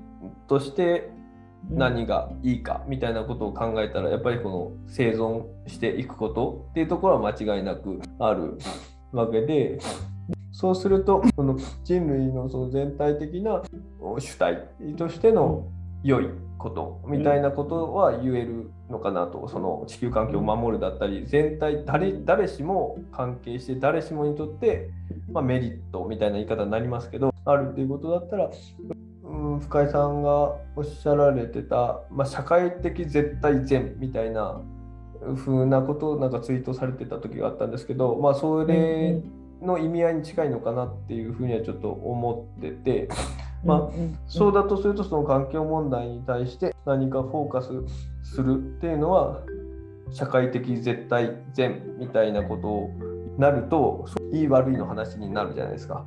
[0.48, 1.10] として
[1.68, 8.58] 何がいいかみたいなことを考えたらやっぱりこの生存していくことっていうところは間違いなくある
[9.12, 9.78] わけで
[10.52, 13.62] そうするとこの人類のその全体的な
[14.18, 15.66] 主体としての
[16.02, 24.90] 良いことみたいなことは言えるのかなとその地球環境を守るだったり全体誰誰しも関係して誰しもにとって、
[25.32, 28.50] まあ、メリットみたいな言い方になりますけどあるっていうことだったら、
[29.60, 34.60] うん、深井さんがおっしゃられてた、まあ、社会的絶対善みたいな
[35.36, 39.20] 風なことをなんかツイートされてた時があったんですけど、まあ、それ
[39.60, 43.08] の意味合いに近いのかなっていうふうにはちょっと思ってて、
[43.64, 43.94] まあ、
[44.26, 47.68] そうだとするとその環境問題に対して何かフォーカス
[48.22, 49.42] するっていうのは
[50.12, 53.02] 社会的絶対善みたいなこと
[53.34, 56.04] になるといい悪いの話になるじゃないですか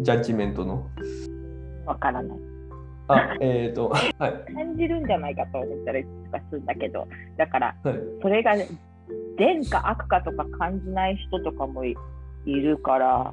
[0.00, 0.88] ジャッジメントの。
[1.84, 2.51] わからない。
[3.14, 4.54] あ、えっ、ー、と、はい。
[4.54, 6.00] 感じるんじゃないかと思ったら
[6.32, 7.06] がするんだけど
[7.36, 8.54] だからはいそれが
[9.38, 11.94] 善か悪かとか感じない人とかもい
[12.46, 13.32] いるから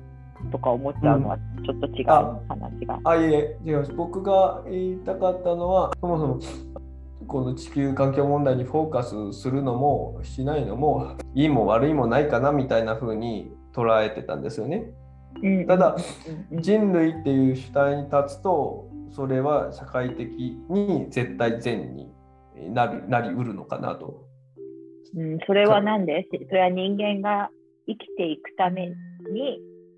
[0.51, 2.99] とか思っちゃうのはちょっと違う、あ話が。
[3.03, 6.39] あいえ違います僕が言いたかったのはそもそも
[7.27, 14.91] この地球環境問題にフォーカスするのもしないのもいいも悪いもないかなみたいな風に捉えてたんですよね。
[15.43, 20.29] うんただうんうん人類っていう主体に立つとそれは社会的
[20.69, 22.11] に絶対善に
[22.73, 24.25] なるなりうるのかなと。
[25.15, 26.27] うん、それはなんで？
[26.31, 27.49] それは人間が
[27.87, 28.93] 生きていくために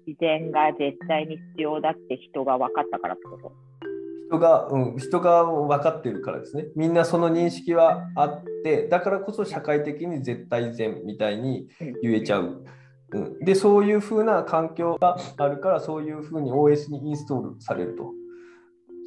[0.07, 3.51] 自然が絶対に必要だって人が分かったからってこと？
[4.29, 6.67] 人が、うん、人が分かってるからですね。
[6.77, 11.67] みんなその認識はあって、だからこそ社会的に絶対善みたいに
[12.01, 12.63] 言えちゃう。
[13.13, 18.13] うん、で、そういう風な環境があるから、そういう風に OS にインストールされると。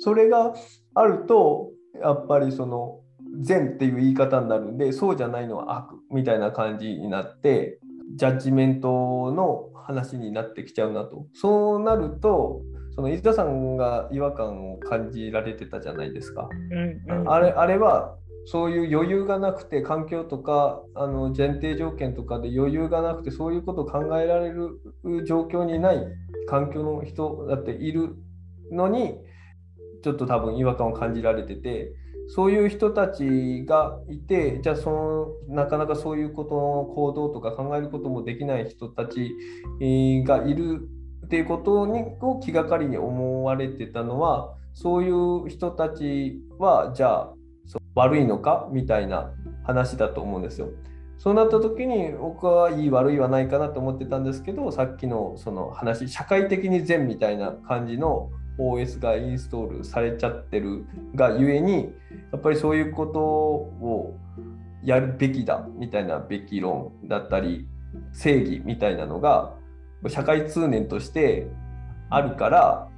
[0.00, 0.54] それが
[0.94, 1.70] あると、
[2.00, 3.00] やっぱりその
[3.40, 7.78] 善っていう言い方になるんで、そうじゃないのは悪みたいな感じになって、
[8.16, 11.26] ジャッジメントの話になってきちゃうなと。
[11.34, 12.62] そうなると、
[12.94, 16.48] その伊田さんが違和感を感じられてたじゃないですか。
[16.70, 18.16] うんうんあれあれは
[18.46, 24.80] そういう余裕がなくて環境とかあの前提条件とかで余裕がなくてそういうことを考えられる
[25.24, 26.06] 状況にない
[26.46, 28.16] 環境の人だっている
[28.70, 29.16] のに
[30.04, 31.94] ちょっと多分違和感を感じられてて
[32.28, 34.90] そういう人たちがいてじゃあそ
[35.48, 39.34] のなかなかそういうことの行動とか考えることもできない人たち
[39.80, 40.88] がいる
[41.24, 47.34] っていうことにを気がかりに思われてたのはそういう人たちはじゃあ
[47.64, 49.32] そう悪いのかみたいな
[49.64, 50.68] 話だと思うんですよ。
[51.16, 61.92] そうなった時に僕はいい悪いはないかなと思ってたんですけどさっきのその話社会的に善みたいな感じの OS がインストールされちゃってるがゆえに
[62.32, 64.16] やっぱりそういうことを
[64.82, 67.66] やるべきだみたいなべき論だったり
[68.12, 69.54] 正義みたいなのが
[70.08, 71.48] 社会通念として
[72.10, 72.88] あるから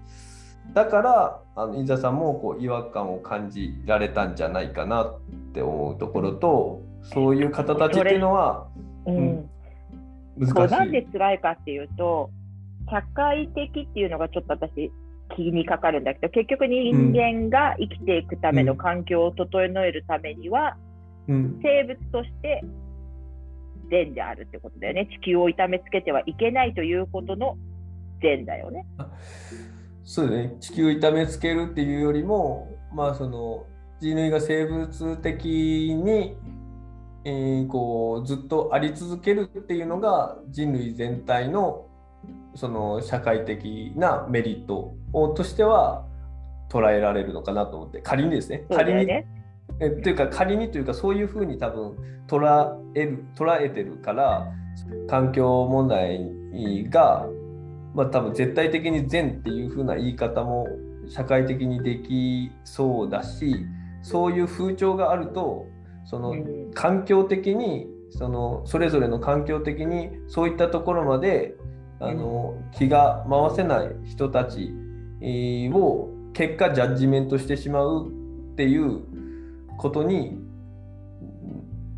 [0.74, 5.20] だからあの伊沢さんもこう違和感を感じられたんじゃないかなっ
[5.54, 8.66] て思うところとそういう方たちっていうのは
[9.06, 9.48] うん
[10.38, 10.76] 難しい。
[10.76, 12.30] なんで辛いかっていうと
[12.90, 14.90] 社会的っていうのがちょっと私
[15.34, 20.76] 気にかかるんだけど結局人間が生きていくための環境を整えるためには、
[21.28, 21.60] うん。
[21.62, 22.62] 生物として
[23.90, 25.08] 善であるってことだよね。
[25.10, 27.56] 地球を痛めつけてはいけないということの
[28.22, 28.86] 善だよね。
[30.04, 30.56] そうだね。
[30.60, 33.66] 地球を痛めつけるっていうよりもまあその
[34.00, 36.36] 人類が生物的に、
[37.24, 41.86] えーこうずっとあり続けるっていうのが人類全体の
[42.56, 46.06] その社会的なメリットをとしては
[46.70, 48.64] 捉えられるのかなと思って仮にですね。
[48.70, 49.10] 仮に
[49.78, 51.96] えというか仮にというかそういうふうに多分
[52.26, 54.50] 捉える捉えてるから
[55.08, 57.26] 環境問題が、
[57.94, 60.66] まあ、多分絶対的に善っていうふうな言い方も
[61.08, 63.66] 社会的にできそうだし
[64.02, 65.66] そういう風潮があると
[66.04, 66.70] そのうん。
[66.72, 71.55] 環境的にそのそれぞれの環境的にそういったところまで
[71.98, 74.70] あの気が回せない人たち
[75.20, 79.00] えーを結果ジャッジメントしてしまうっていう
[79.78, 80.38] ことに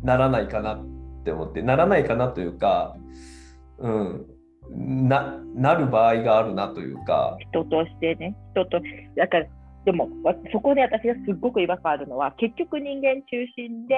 [0.03, 0.85] ならないかなっ
[1.25, 2.95] て思ってならないかなというか、
[3.79, 4.25] うん、
[4.71, 8.79] ななる場合があるなというか、人としてね人と
[9.17, 9.47] だから
[9.85, 13.95] でもわそこで私がすっごく違和感あるのは結局人間中心で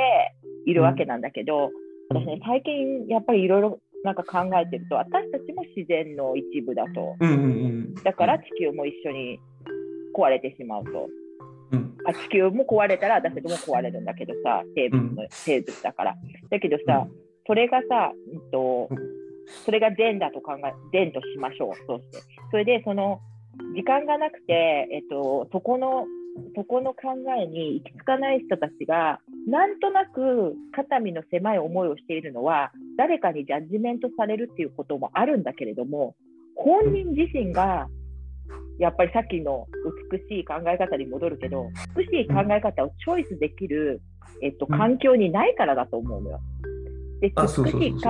[0.66, 1.70] いるわけなんだけど、
[2.10, 7.16] 私ね最近やっぱりいろいろなんか考えてると私たちも自然の一部だと。
[7.20, 7.48] うんうんう
[7.92, 9.40] ん、だから地球も一緒に
[10.16, 11.08] 壊れてしまうと。
[11.72, 11.98] うん。
[12.06, 16.16] あ地球も壊れたら私たちも壊れるんだけどさ生物の、生物だから。
[16.50, 17.08] だけどさ、
[17.46, 18.98] それがさ、うんとうん、
[19.66, 22.18] それが善だと考え善としましょうそうして。
[22.50, 23.22] それでその
[23.76, 26.06] 時間がなくて、えっと、そこの
[26.56, 27.10] そこの考
[27.42, 36.16] えに行き着かない人たちがなんとなく肩身の狭い思いをしているのは誰かにジャッジメントされるっていうこともあるんだけれども
[36.56, 37.88] 本人自身が
[38.80, 39.68] やっぱりさっきの
[40.12, 44.02] 美しい考え方に戻るけど美しい考え方をチョイスできる、
[44.42, 46.40] えっと、うん環境にないからだと思うのよ。
[47.22, 48.10] で美しい考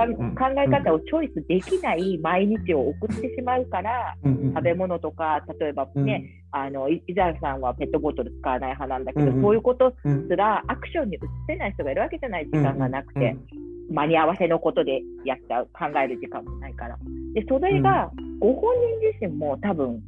[0.56, 4.32] え方をチョイスできない毎日を送ってしまうからうん。
[4.32, 9.42] うん食べ物とか例えばね、あのい伊沢さんはペットボトル使わない派なんだけど、うんうん。
[9.42, 10.28] そういうことうん。
[10.28, 16.96] すらアクションに移せない人がいるわけじゃない時間がなくて、うんうん間に合わせのことでやっちゃう考える時間もないから。
[17.34, 18.10] でそれが
[18.40, 20.02] ご本人自身も多分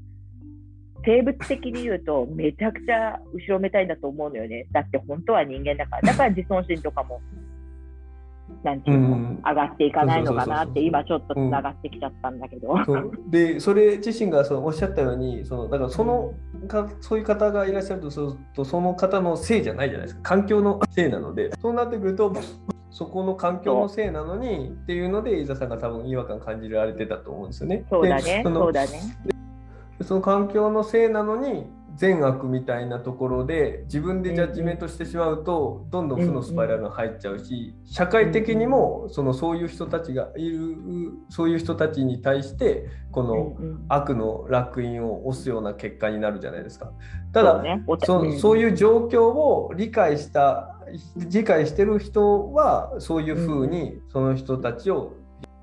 [1.05, 4.67] 生物的に言うとめちゃくちゃ後ろめたいんだと思うのよね。
[4.73, 6.03] だって本当は人間だから。
[6.03, 7.21] だから自尊心とかも、
[8.63, 9.43] なんていうの、うん。
[9.45, 12.85] 上がっていかないのかなって今ちょっとつながってきちゃったんだけど。
[12.85, 13.13] そう。
[13.29, 16.35] でそれ自身がそのおっしゃったようにそのだからその
[16.69, 20.23] かそういう方がいらっしゃるとするとその方のせいじゃないじゃないですか。
[20.23, 21.51] 環境のせいなので。
[21.61, 22.33] そうなってくると
[22.91, 27.85] そこの環境のせいなのにっていうので伊沢さんが多分違和感感じられてたと思うんですよね。
[27.91, 28.91] そうだね、そうだね。
[30.03, 31.67] その環境のせいなのに
[31.97, 40.77] 善悪みたいなところで自分でジャッジメントしてしまうとどんどん負のスパイラルに入っちゃうし社会的にもそのそういう人たちがいる
[41.29, 43.57] そういう人たちに対してこの
[43.89, 46.91] 悪の烙印を押すような結果になるじゃないですか。
[47.33, 47.63] ただ
[48.05, 50.77] そそういう状況を理解した
[51.17, 55.15] 理解してる人はそういうふうにその人たちを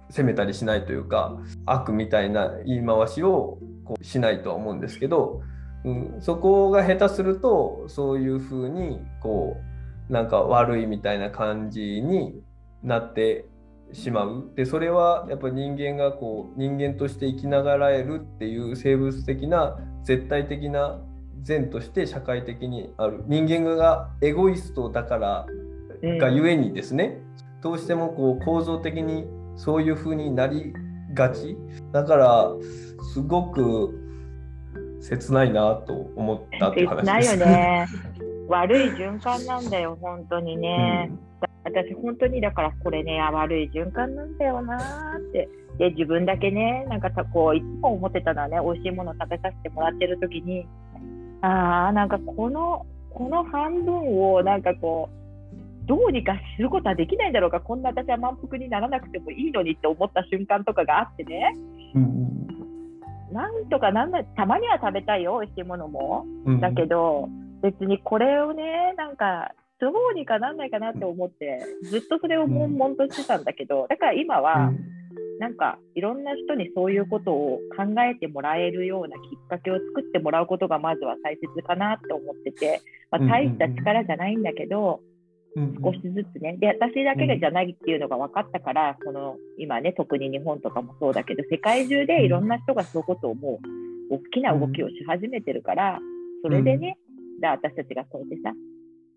[0.10, 5.42] 責めたりしないというか悪みたいな言い回しをこうしないとは思うんですけど、
[5.84, 9.58] うん、そこが下手するとそういうふうにこ
[10.10, 12.42] うなんか悪いみたいな感じに
[12.84, 13.46] なって
[13.94, 14.52] しまう。
[14.56, 21.02] でそれはやっぱり人間がこう人間として生きながらえるっていう生物的な絶対的な
[21.42, 23.24] 善として社会的にある。
[23.28, 25.46] 人間がエゴイストだから
[26.20, 27.20] がゆえにですね、
[27.62, 30.74] どうしてもこう構造的にそういう風になり
[31.14, 31.58] がち。
[31.92, 32.52] だから
[33.14, 34.01] すごく
[35.02, 37.40] 切ないなと思ったっていう話ないです。
[37.40, 37.88] よね。
[38.48, 41.12] 悪い循環なんだよ、本当にね。
[41.64, 45.50] 私、本当にだからこれね、あ悪い循環なんだよなーって。
[45.78, 50.68] で、自分だけね、なんかさこう、いつも思ってたのはね、美味しいもの食べさせてもらってる時に、
[51.42, 61.56] ああ、なんかこの、この半分をなんかこう、どうにかすることはできないんだろうか、こんな私は満腹にならなくてもいいのにって思った瞬間とかがあってね、
[61.96, 62.42] うん
[63.32, 66.26] なんとかなんだ、たまには食べたいよ、美味しいものも。
[66.46, 66.60] うん。
[66.60, 67.30] だけど、
[67.62, 74.72] 別にこれをね、なんか、どうにかなんないかなって思って、ずっとそれを悶々としてたんだけど、だから今は、
[75.40, 85.11] なんか、いろんな人にそういうことを考えてもらえるようなきっかけを作ってもらうことがまずは大切かなって思ってて、まあ、大した力じゃないんだけど、うん
[85.56, 93.60] 少しずつね、で、私だけがじゃないっていうのが分かったから、その、今ね、特に日本とかもそうだけど、世界中でいろんな人がそういうことをも
[94.10, 96.00] う、大きな動きをし始めてるから、
[96.42, 96.98] それでね、
[97.42, 98.54] で私たちがこうやってさ、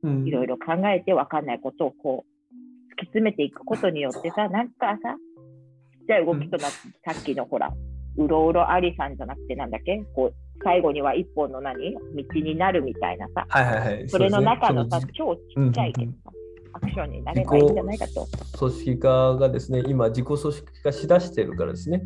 [0.03, 0.27] うん。
[0.27, 2.55] いろいろ考えて分かんないことをこう、
[2.95, 5.17] 突き詰めていくことによってさ、なんかさ、
[6.01, 7.73] ちっちゃい動きとなって、さっきのほら、
[8.17, 10.03] うろうろありさんじゃなくてなんだっけ？
[10.15, 11.95] こう、最後には一本の何？
[11.95, 12.01] 道
[12.35, 14.09] になるみたいなさ、はいはいはい。
[14.09, 16.31] それの中のさね、超ちっちゃいけどさ、
[16.75, 18.27] アクションになればいいんじゃないかと。
[18.59, 22.03] 組織化がですね、今自己組織化しだしてるからですね。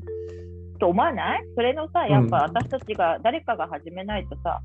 [0.80, 1.44] と思わない？
[1.54, 4.60] それのさ、やっぱ私たちが、誰かが始めないとさ、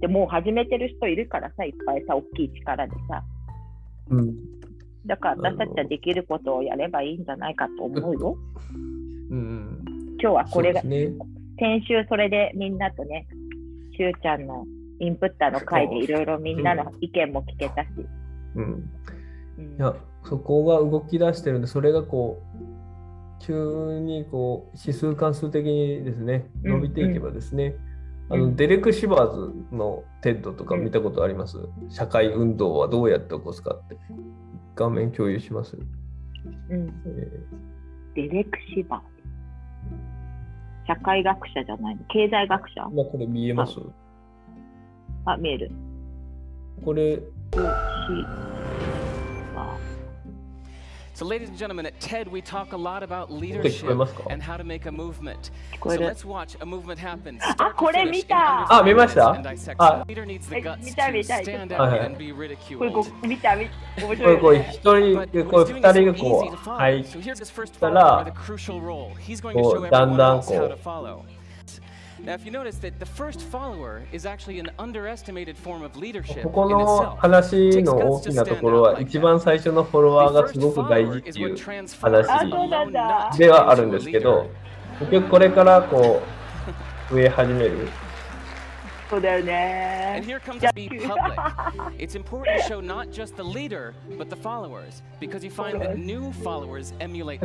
[0.00, 3.24] でもう始めてる人いるからさ、いっぱいさ、大きい力でさ。
[4.10, 4.34] うん。
[5.06, 8.36] だから私たちはできることをやればいいんじゃないかと思うよ。
[9.30, 9.84] うん。
[10.20, 11.26] 今日はこれが、そうですね。
[11.58, 13.26] 先週それでみんなとね、
[13.96, 14.64] しゅうちゃんの
[15.00, 17.88] インプッターの回でいろいろみんなの意見も聞けたし。
[18.54, 18.64] うん。
[19.58, 19.94] うんいや、
[20.24, 27.86] そこが動き出してるんで、それがこう、急にこう、指数関数的にですね、うん伸びていけばですね、うん
[28.28, 33.96] あの Derek Siversの TEDとか見たことあります、社会運動はどうやって起こすかって。
[34.74, 35.78] 画面共有します？
[36.70, 37.30] うん、え
[38.16, 39.15] デレクシバー。
[40.86, 42.04] 社会学者じゃないの。
[42.04, 42.82] 経済学者？
[42.82, 43.80] ーまあ、これ見えます。
[45.24, 45.70] あ、見える。
[46.84, 47.20] これ、
[51.16, 53.88] So, ladies and gentlemen, at TED, we talk a lot about leadership
[54.28, 55.50] and how to make a movement.
[55.82, 56.00] So, る。
[56.04, 57.38] let's watch a movement happen.
[57.40, 59.76] あ start to これ見たあ見ました and dissection.
[59.78, 62.18] あ The leader needs the え guts 見た to 見た stand ちょ out っと and
[62.18, 62.92] be これ ridiculed.
[62.92, 63.62] こ見た見
[63.96, 64.70] 面これ白こうい、ね。
[64.74, 69.14] 一人こう二人が so こう.入っ So here's his first たら with a crucial role.
[69.16, 71.35] He's going こ to う show だん everyone だん else how こ to う follow.
[72.26, 76.42] Now, if you notice that the first follower is actually an underestimated form of leadership
[76.42, 77.16] ここの itself.
[77.18, 84.50] 話の大きなところは、一番最初のフォロワーがすごく大事っていう話ではあるんですけど、
[84.98, 86.20] 結局これからこ
[87.10, 87.88] う増え始める。
[89.08, 90.20] そうだよね。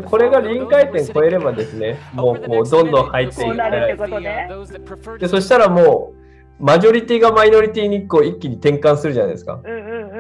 [0.08, 5.20] これが臨界点超えればですね、もう,もうどんどん入っていく。
[5.20, 6.14] でそしたらも
[6.60, 9.60] う、マジョリティがマイノリティにこう一気に転換するじゃないですか。
[9.64, 10.16] うんうんう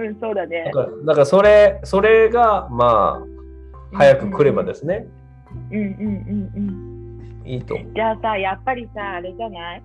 [0.00, 0.70] んうん、そうだね。
[0.72, 3.20] だから,そ,れそれが、ま
[3.92, 5.06] あ、早く来ればですね。
[5.70, 7.48] うんうんうんうん。
[7.48, 7.76] いいと。
[7.94, 9.82] じゃあさ、やっぱりさ、あれじゃない？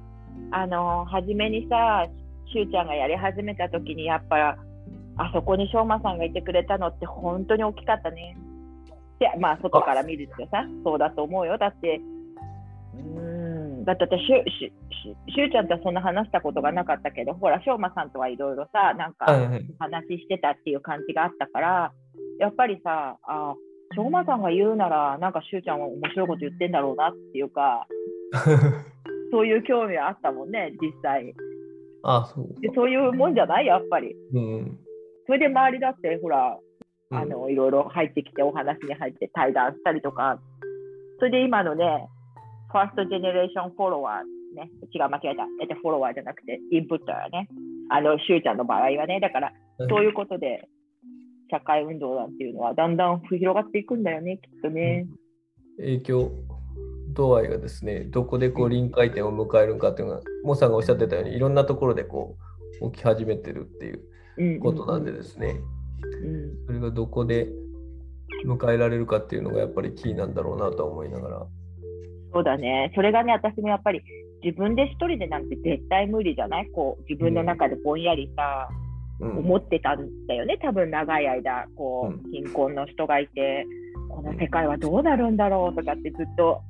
[0.52, 2.08] あの初めにさ
[2.52, 4.58] しゅうちゃんがやり始めた時にやっぱ
[5.18, 8.38] あそこにしょうまさんがいてくれたのって本当に大きかったね。
[9.20, 11.58] でまあ外から見るとさそうだと思うよ。
[11.58, 12.02] だって
[12.95, 13.86] うん。
[13.86, 19.26] だって私しゅしゅしゅうちゃんとはそんな話したことがなかったけどほらしょうまさんとはいろいろさなんか
[19.80, 21.91] 話してたっていう感じがあったから
[22.39, 23.56] やっぱりさあ
[23.93, 27.88] しょうまさんが言うならなんかしゅうちゃんは面白いこと言ってんだろうなっていうか
[29.32, 31.34] そういう興味はあったもんね実際。
[32.04, 32.54] あ、そう。
[32.54, 32.60] か。
[32.62, 34.16] でそういうもんじゃないやっぱり。
[34.34, 34.80] うん。
[35.26, 36.58] それで周りだってほら
[37.12, 37.18] うん。
[37.18, 40.40] あのいろいろ入ってきてお話に入って対談したりとか。
[41.20, 42.08] それで今のね
[42.72, 45.44] ファーストジェネレーションフォロワーね違う間違えた。
[45.62, 47.48] えっとフォロワーじゃなくてインプッターね。
[47.90, 49.20] あのしゅうちゃんの場合はね。
[49.20, 49.54] だから
[49.90, 50.68] そういうことで
[51.52, 55.06] 社会運動なんていうのはだんだん広がっていくんだよねきっとね。
[55.78, 56.32] 影響
[57.14, 62.38] 度合いがですね、どこでこう臨界点を迎えるかっていうのが、モさんがおっしゃってたように、いろんなところでこ
[62.82, 64.01] う起き始めてるっていう
[64.38, 65.59] うんことなんでですね、
[66.24, 66.66] うん。
[66.66, 67.49] それがどこで
[68.45, 71.47] 迎えられるかっていうのがやっぱりキーなんだろうなとは思いながら。
[72.34, 72.91] そうだね。
[72.95, 74.01] それがね、私もやっぱり
[74.43, 76.70] 自分で一人でなんて絶対無理じゃない？
[76.72, 78.70] こう自分の中でぼんやりさ、
[79.20, 79.38] うん。
[79.38, 80.57] 思ってたんだよね。
[80.59, 83.68] 多分長い間、こうう、貧困の人がいて、
[84.09, 86.62] この世界はどうなるんだろうとかってずっと、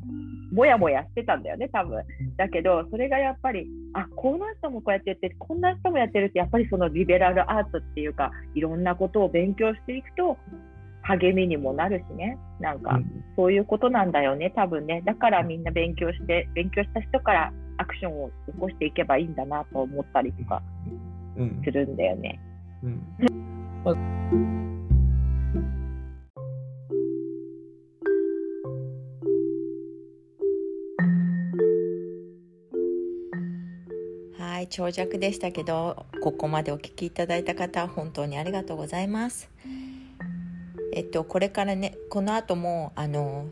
[0.52, 2.04] もやもやしてたんだよね、多分。
[2.38, 10.38] だけど、それがやっぱり、あ、この人もこうやってやってる、こんな人もやってるって、やっぱりそのリベラルアートっていうか、いろんなことを勉強していくと、
[11.04, 12.38] 励みにもなるしね。
[12.60, 12.99] なんか、
[13.36, 15.02] そういうことなんだよね、多分ね。
[15.06, 20.62] だからみんな勉強して、勉強した人からアクションを起こしていけばいいんだなと思ったりとか
[21.38, 22.39] うんするんだよね。
[22.84, 23.02] うん
[23.84, 24.61] はい、
[34.72, 39.49] 長尺でしたけど、ここまでお聞きいただいた方、本当にありがとうございます。
[40.93, 43.47] えっと、これからね、この後も、あの、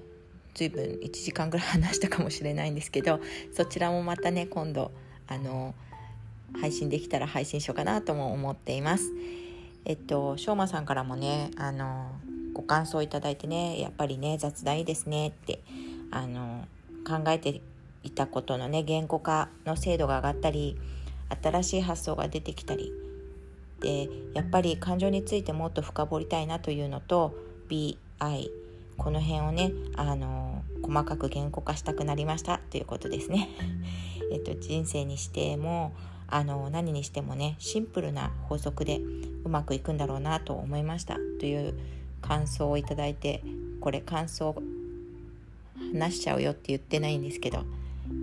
[0.55, 3.19] ずいぶん1時間ぐらい話したかもしれないんですけど、
[3.53, 4.91] そちらもまたね、今度、
[5.27, 5.75] あの、
[6.59, 9.11] 配信できたら配信しようかなとも思っています。
[9.83, 12.11] えっと、しょうまさんからもね、あの、
[12.53, 15.59] ご感想いただいてね、やっぱりね、雑談いいですねって、
[16.11, 16.65] あの、
[17.05, 17.61] 考えて
[18.03, 20.77] いたことのね言語化の精度が上がったり
[21.41, 22.91] 新しい発想が出てきたり
[23.79, 27.35] でやっぱり感情についてもっと深掘りたいなというのと
[27.69, 27.97] BI
[28.97, 33.49] この辺をねあの細かく言語化したくなりましたということですね。
[34.31, 35.93] えっと、人生にしても
[36.27, 38.99] あの何にしてもねシンプルな法則で
[39.43, 41.79] うまくいくんだろうなと思いましたという
[42.21, 43.41] 感想をいただいて
[43.79, 44.55] これ感想
[45.93, 47.63] 話しちゃうよって言ってないんですけど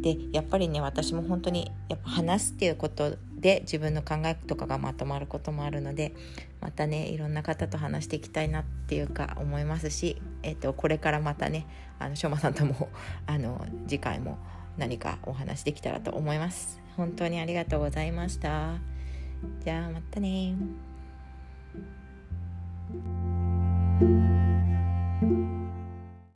[0.02, 6.14] でやっぱりね私も本当にやっぱ話すっていうことで自分の考えとかがまとまることもあるので
[6.60, 11.66] またねいろんな方と話していきたいなっていうか思いますし、えっとこれからまたね
[11.98, 12.88] あのしょうまさんとも
[13.26, 14.38] あの次回も
[14.76, 16.80] 何かお話できたらと思います。
[16.96, 18.78] 本当にありがとうございました。
[19.64, 20.54] じゃあまたね。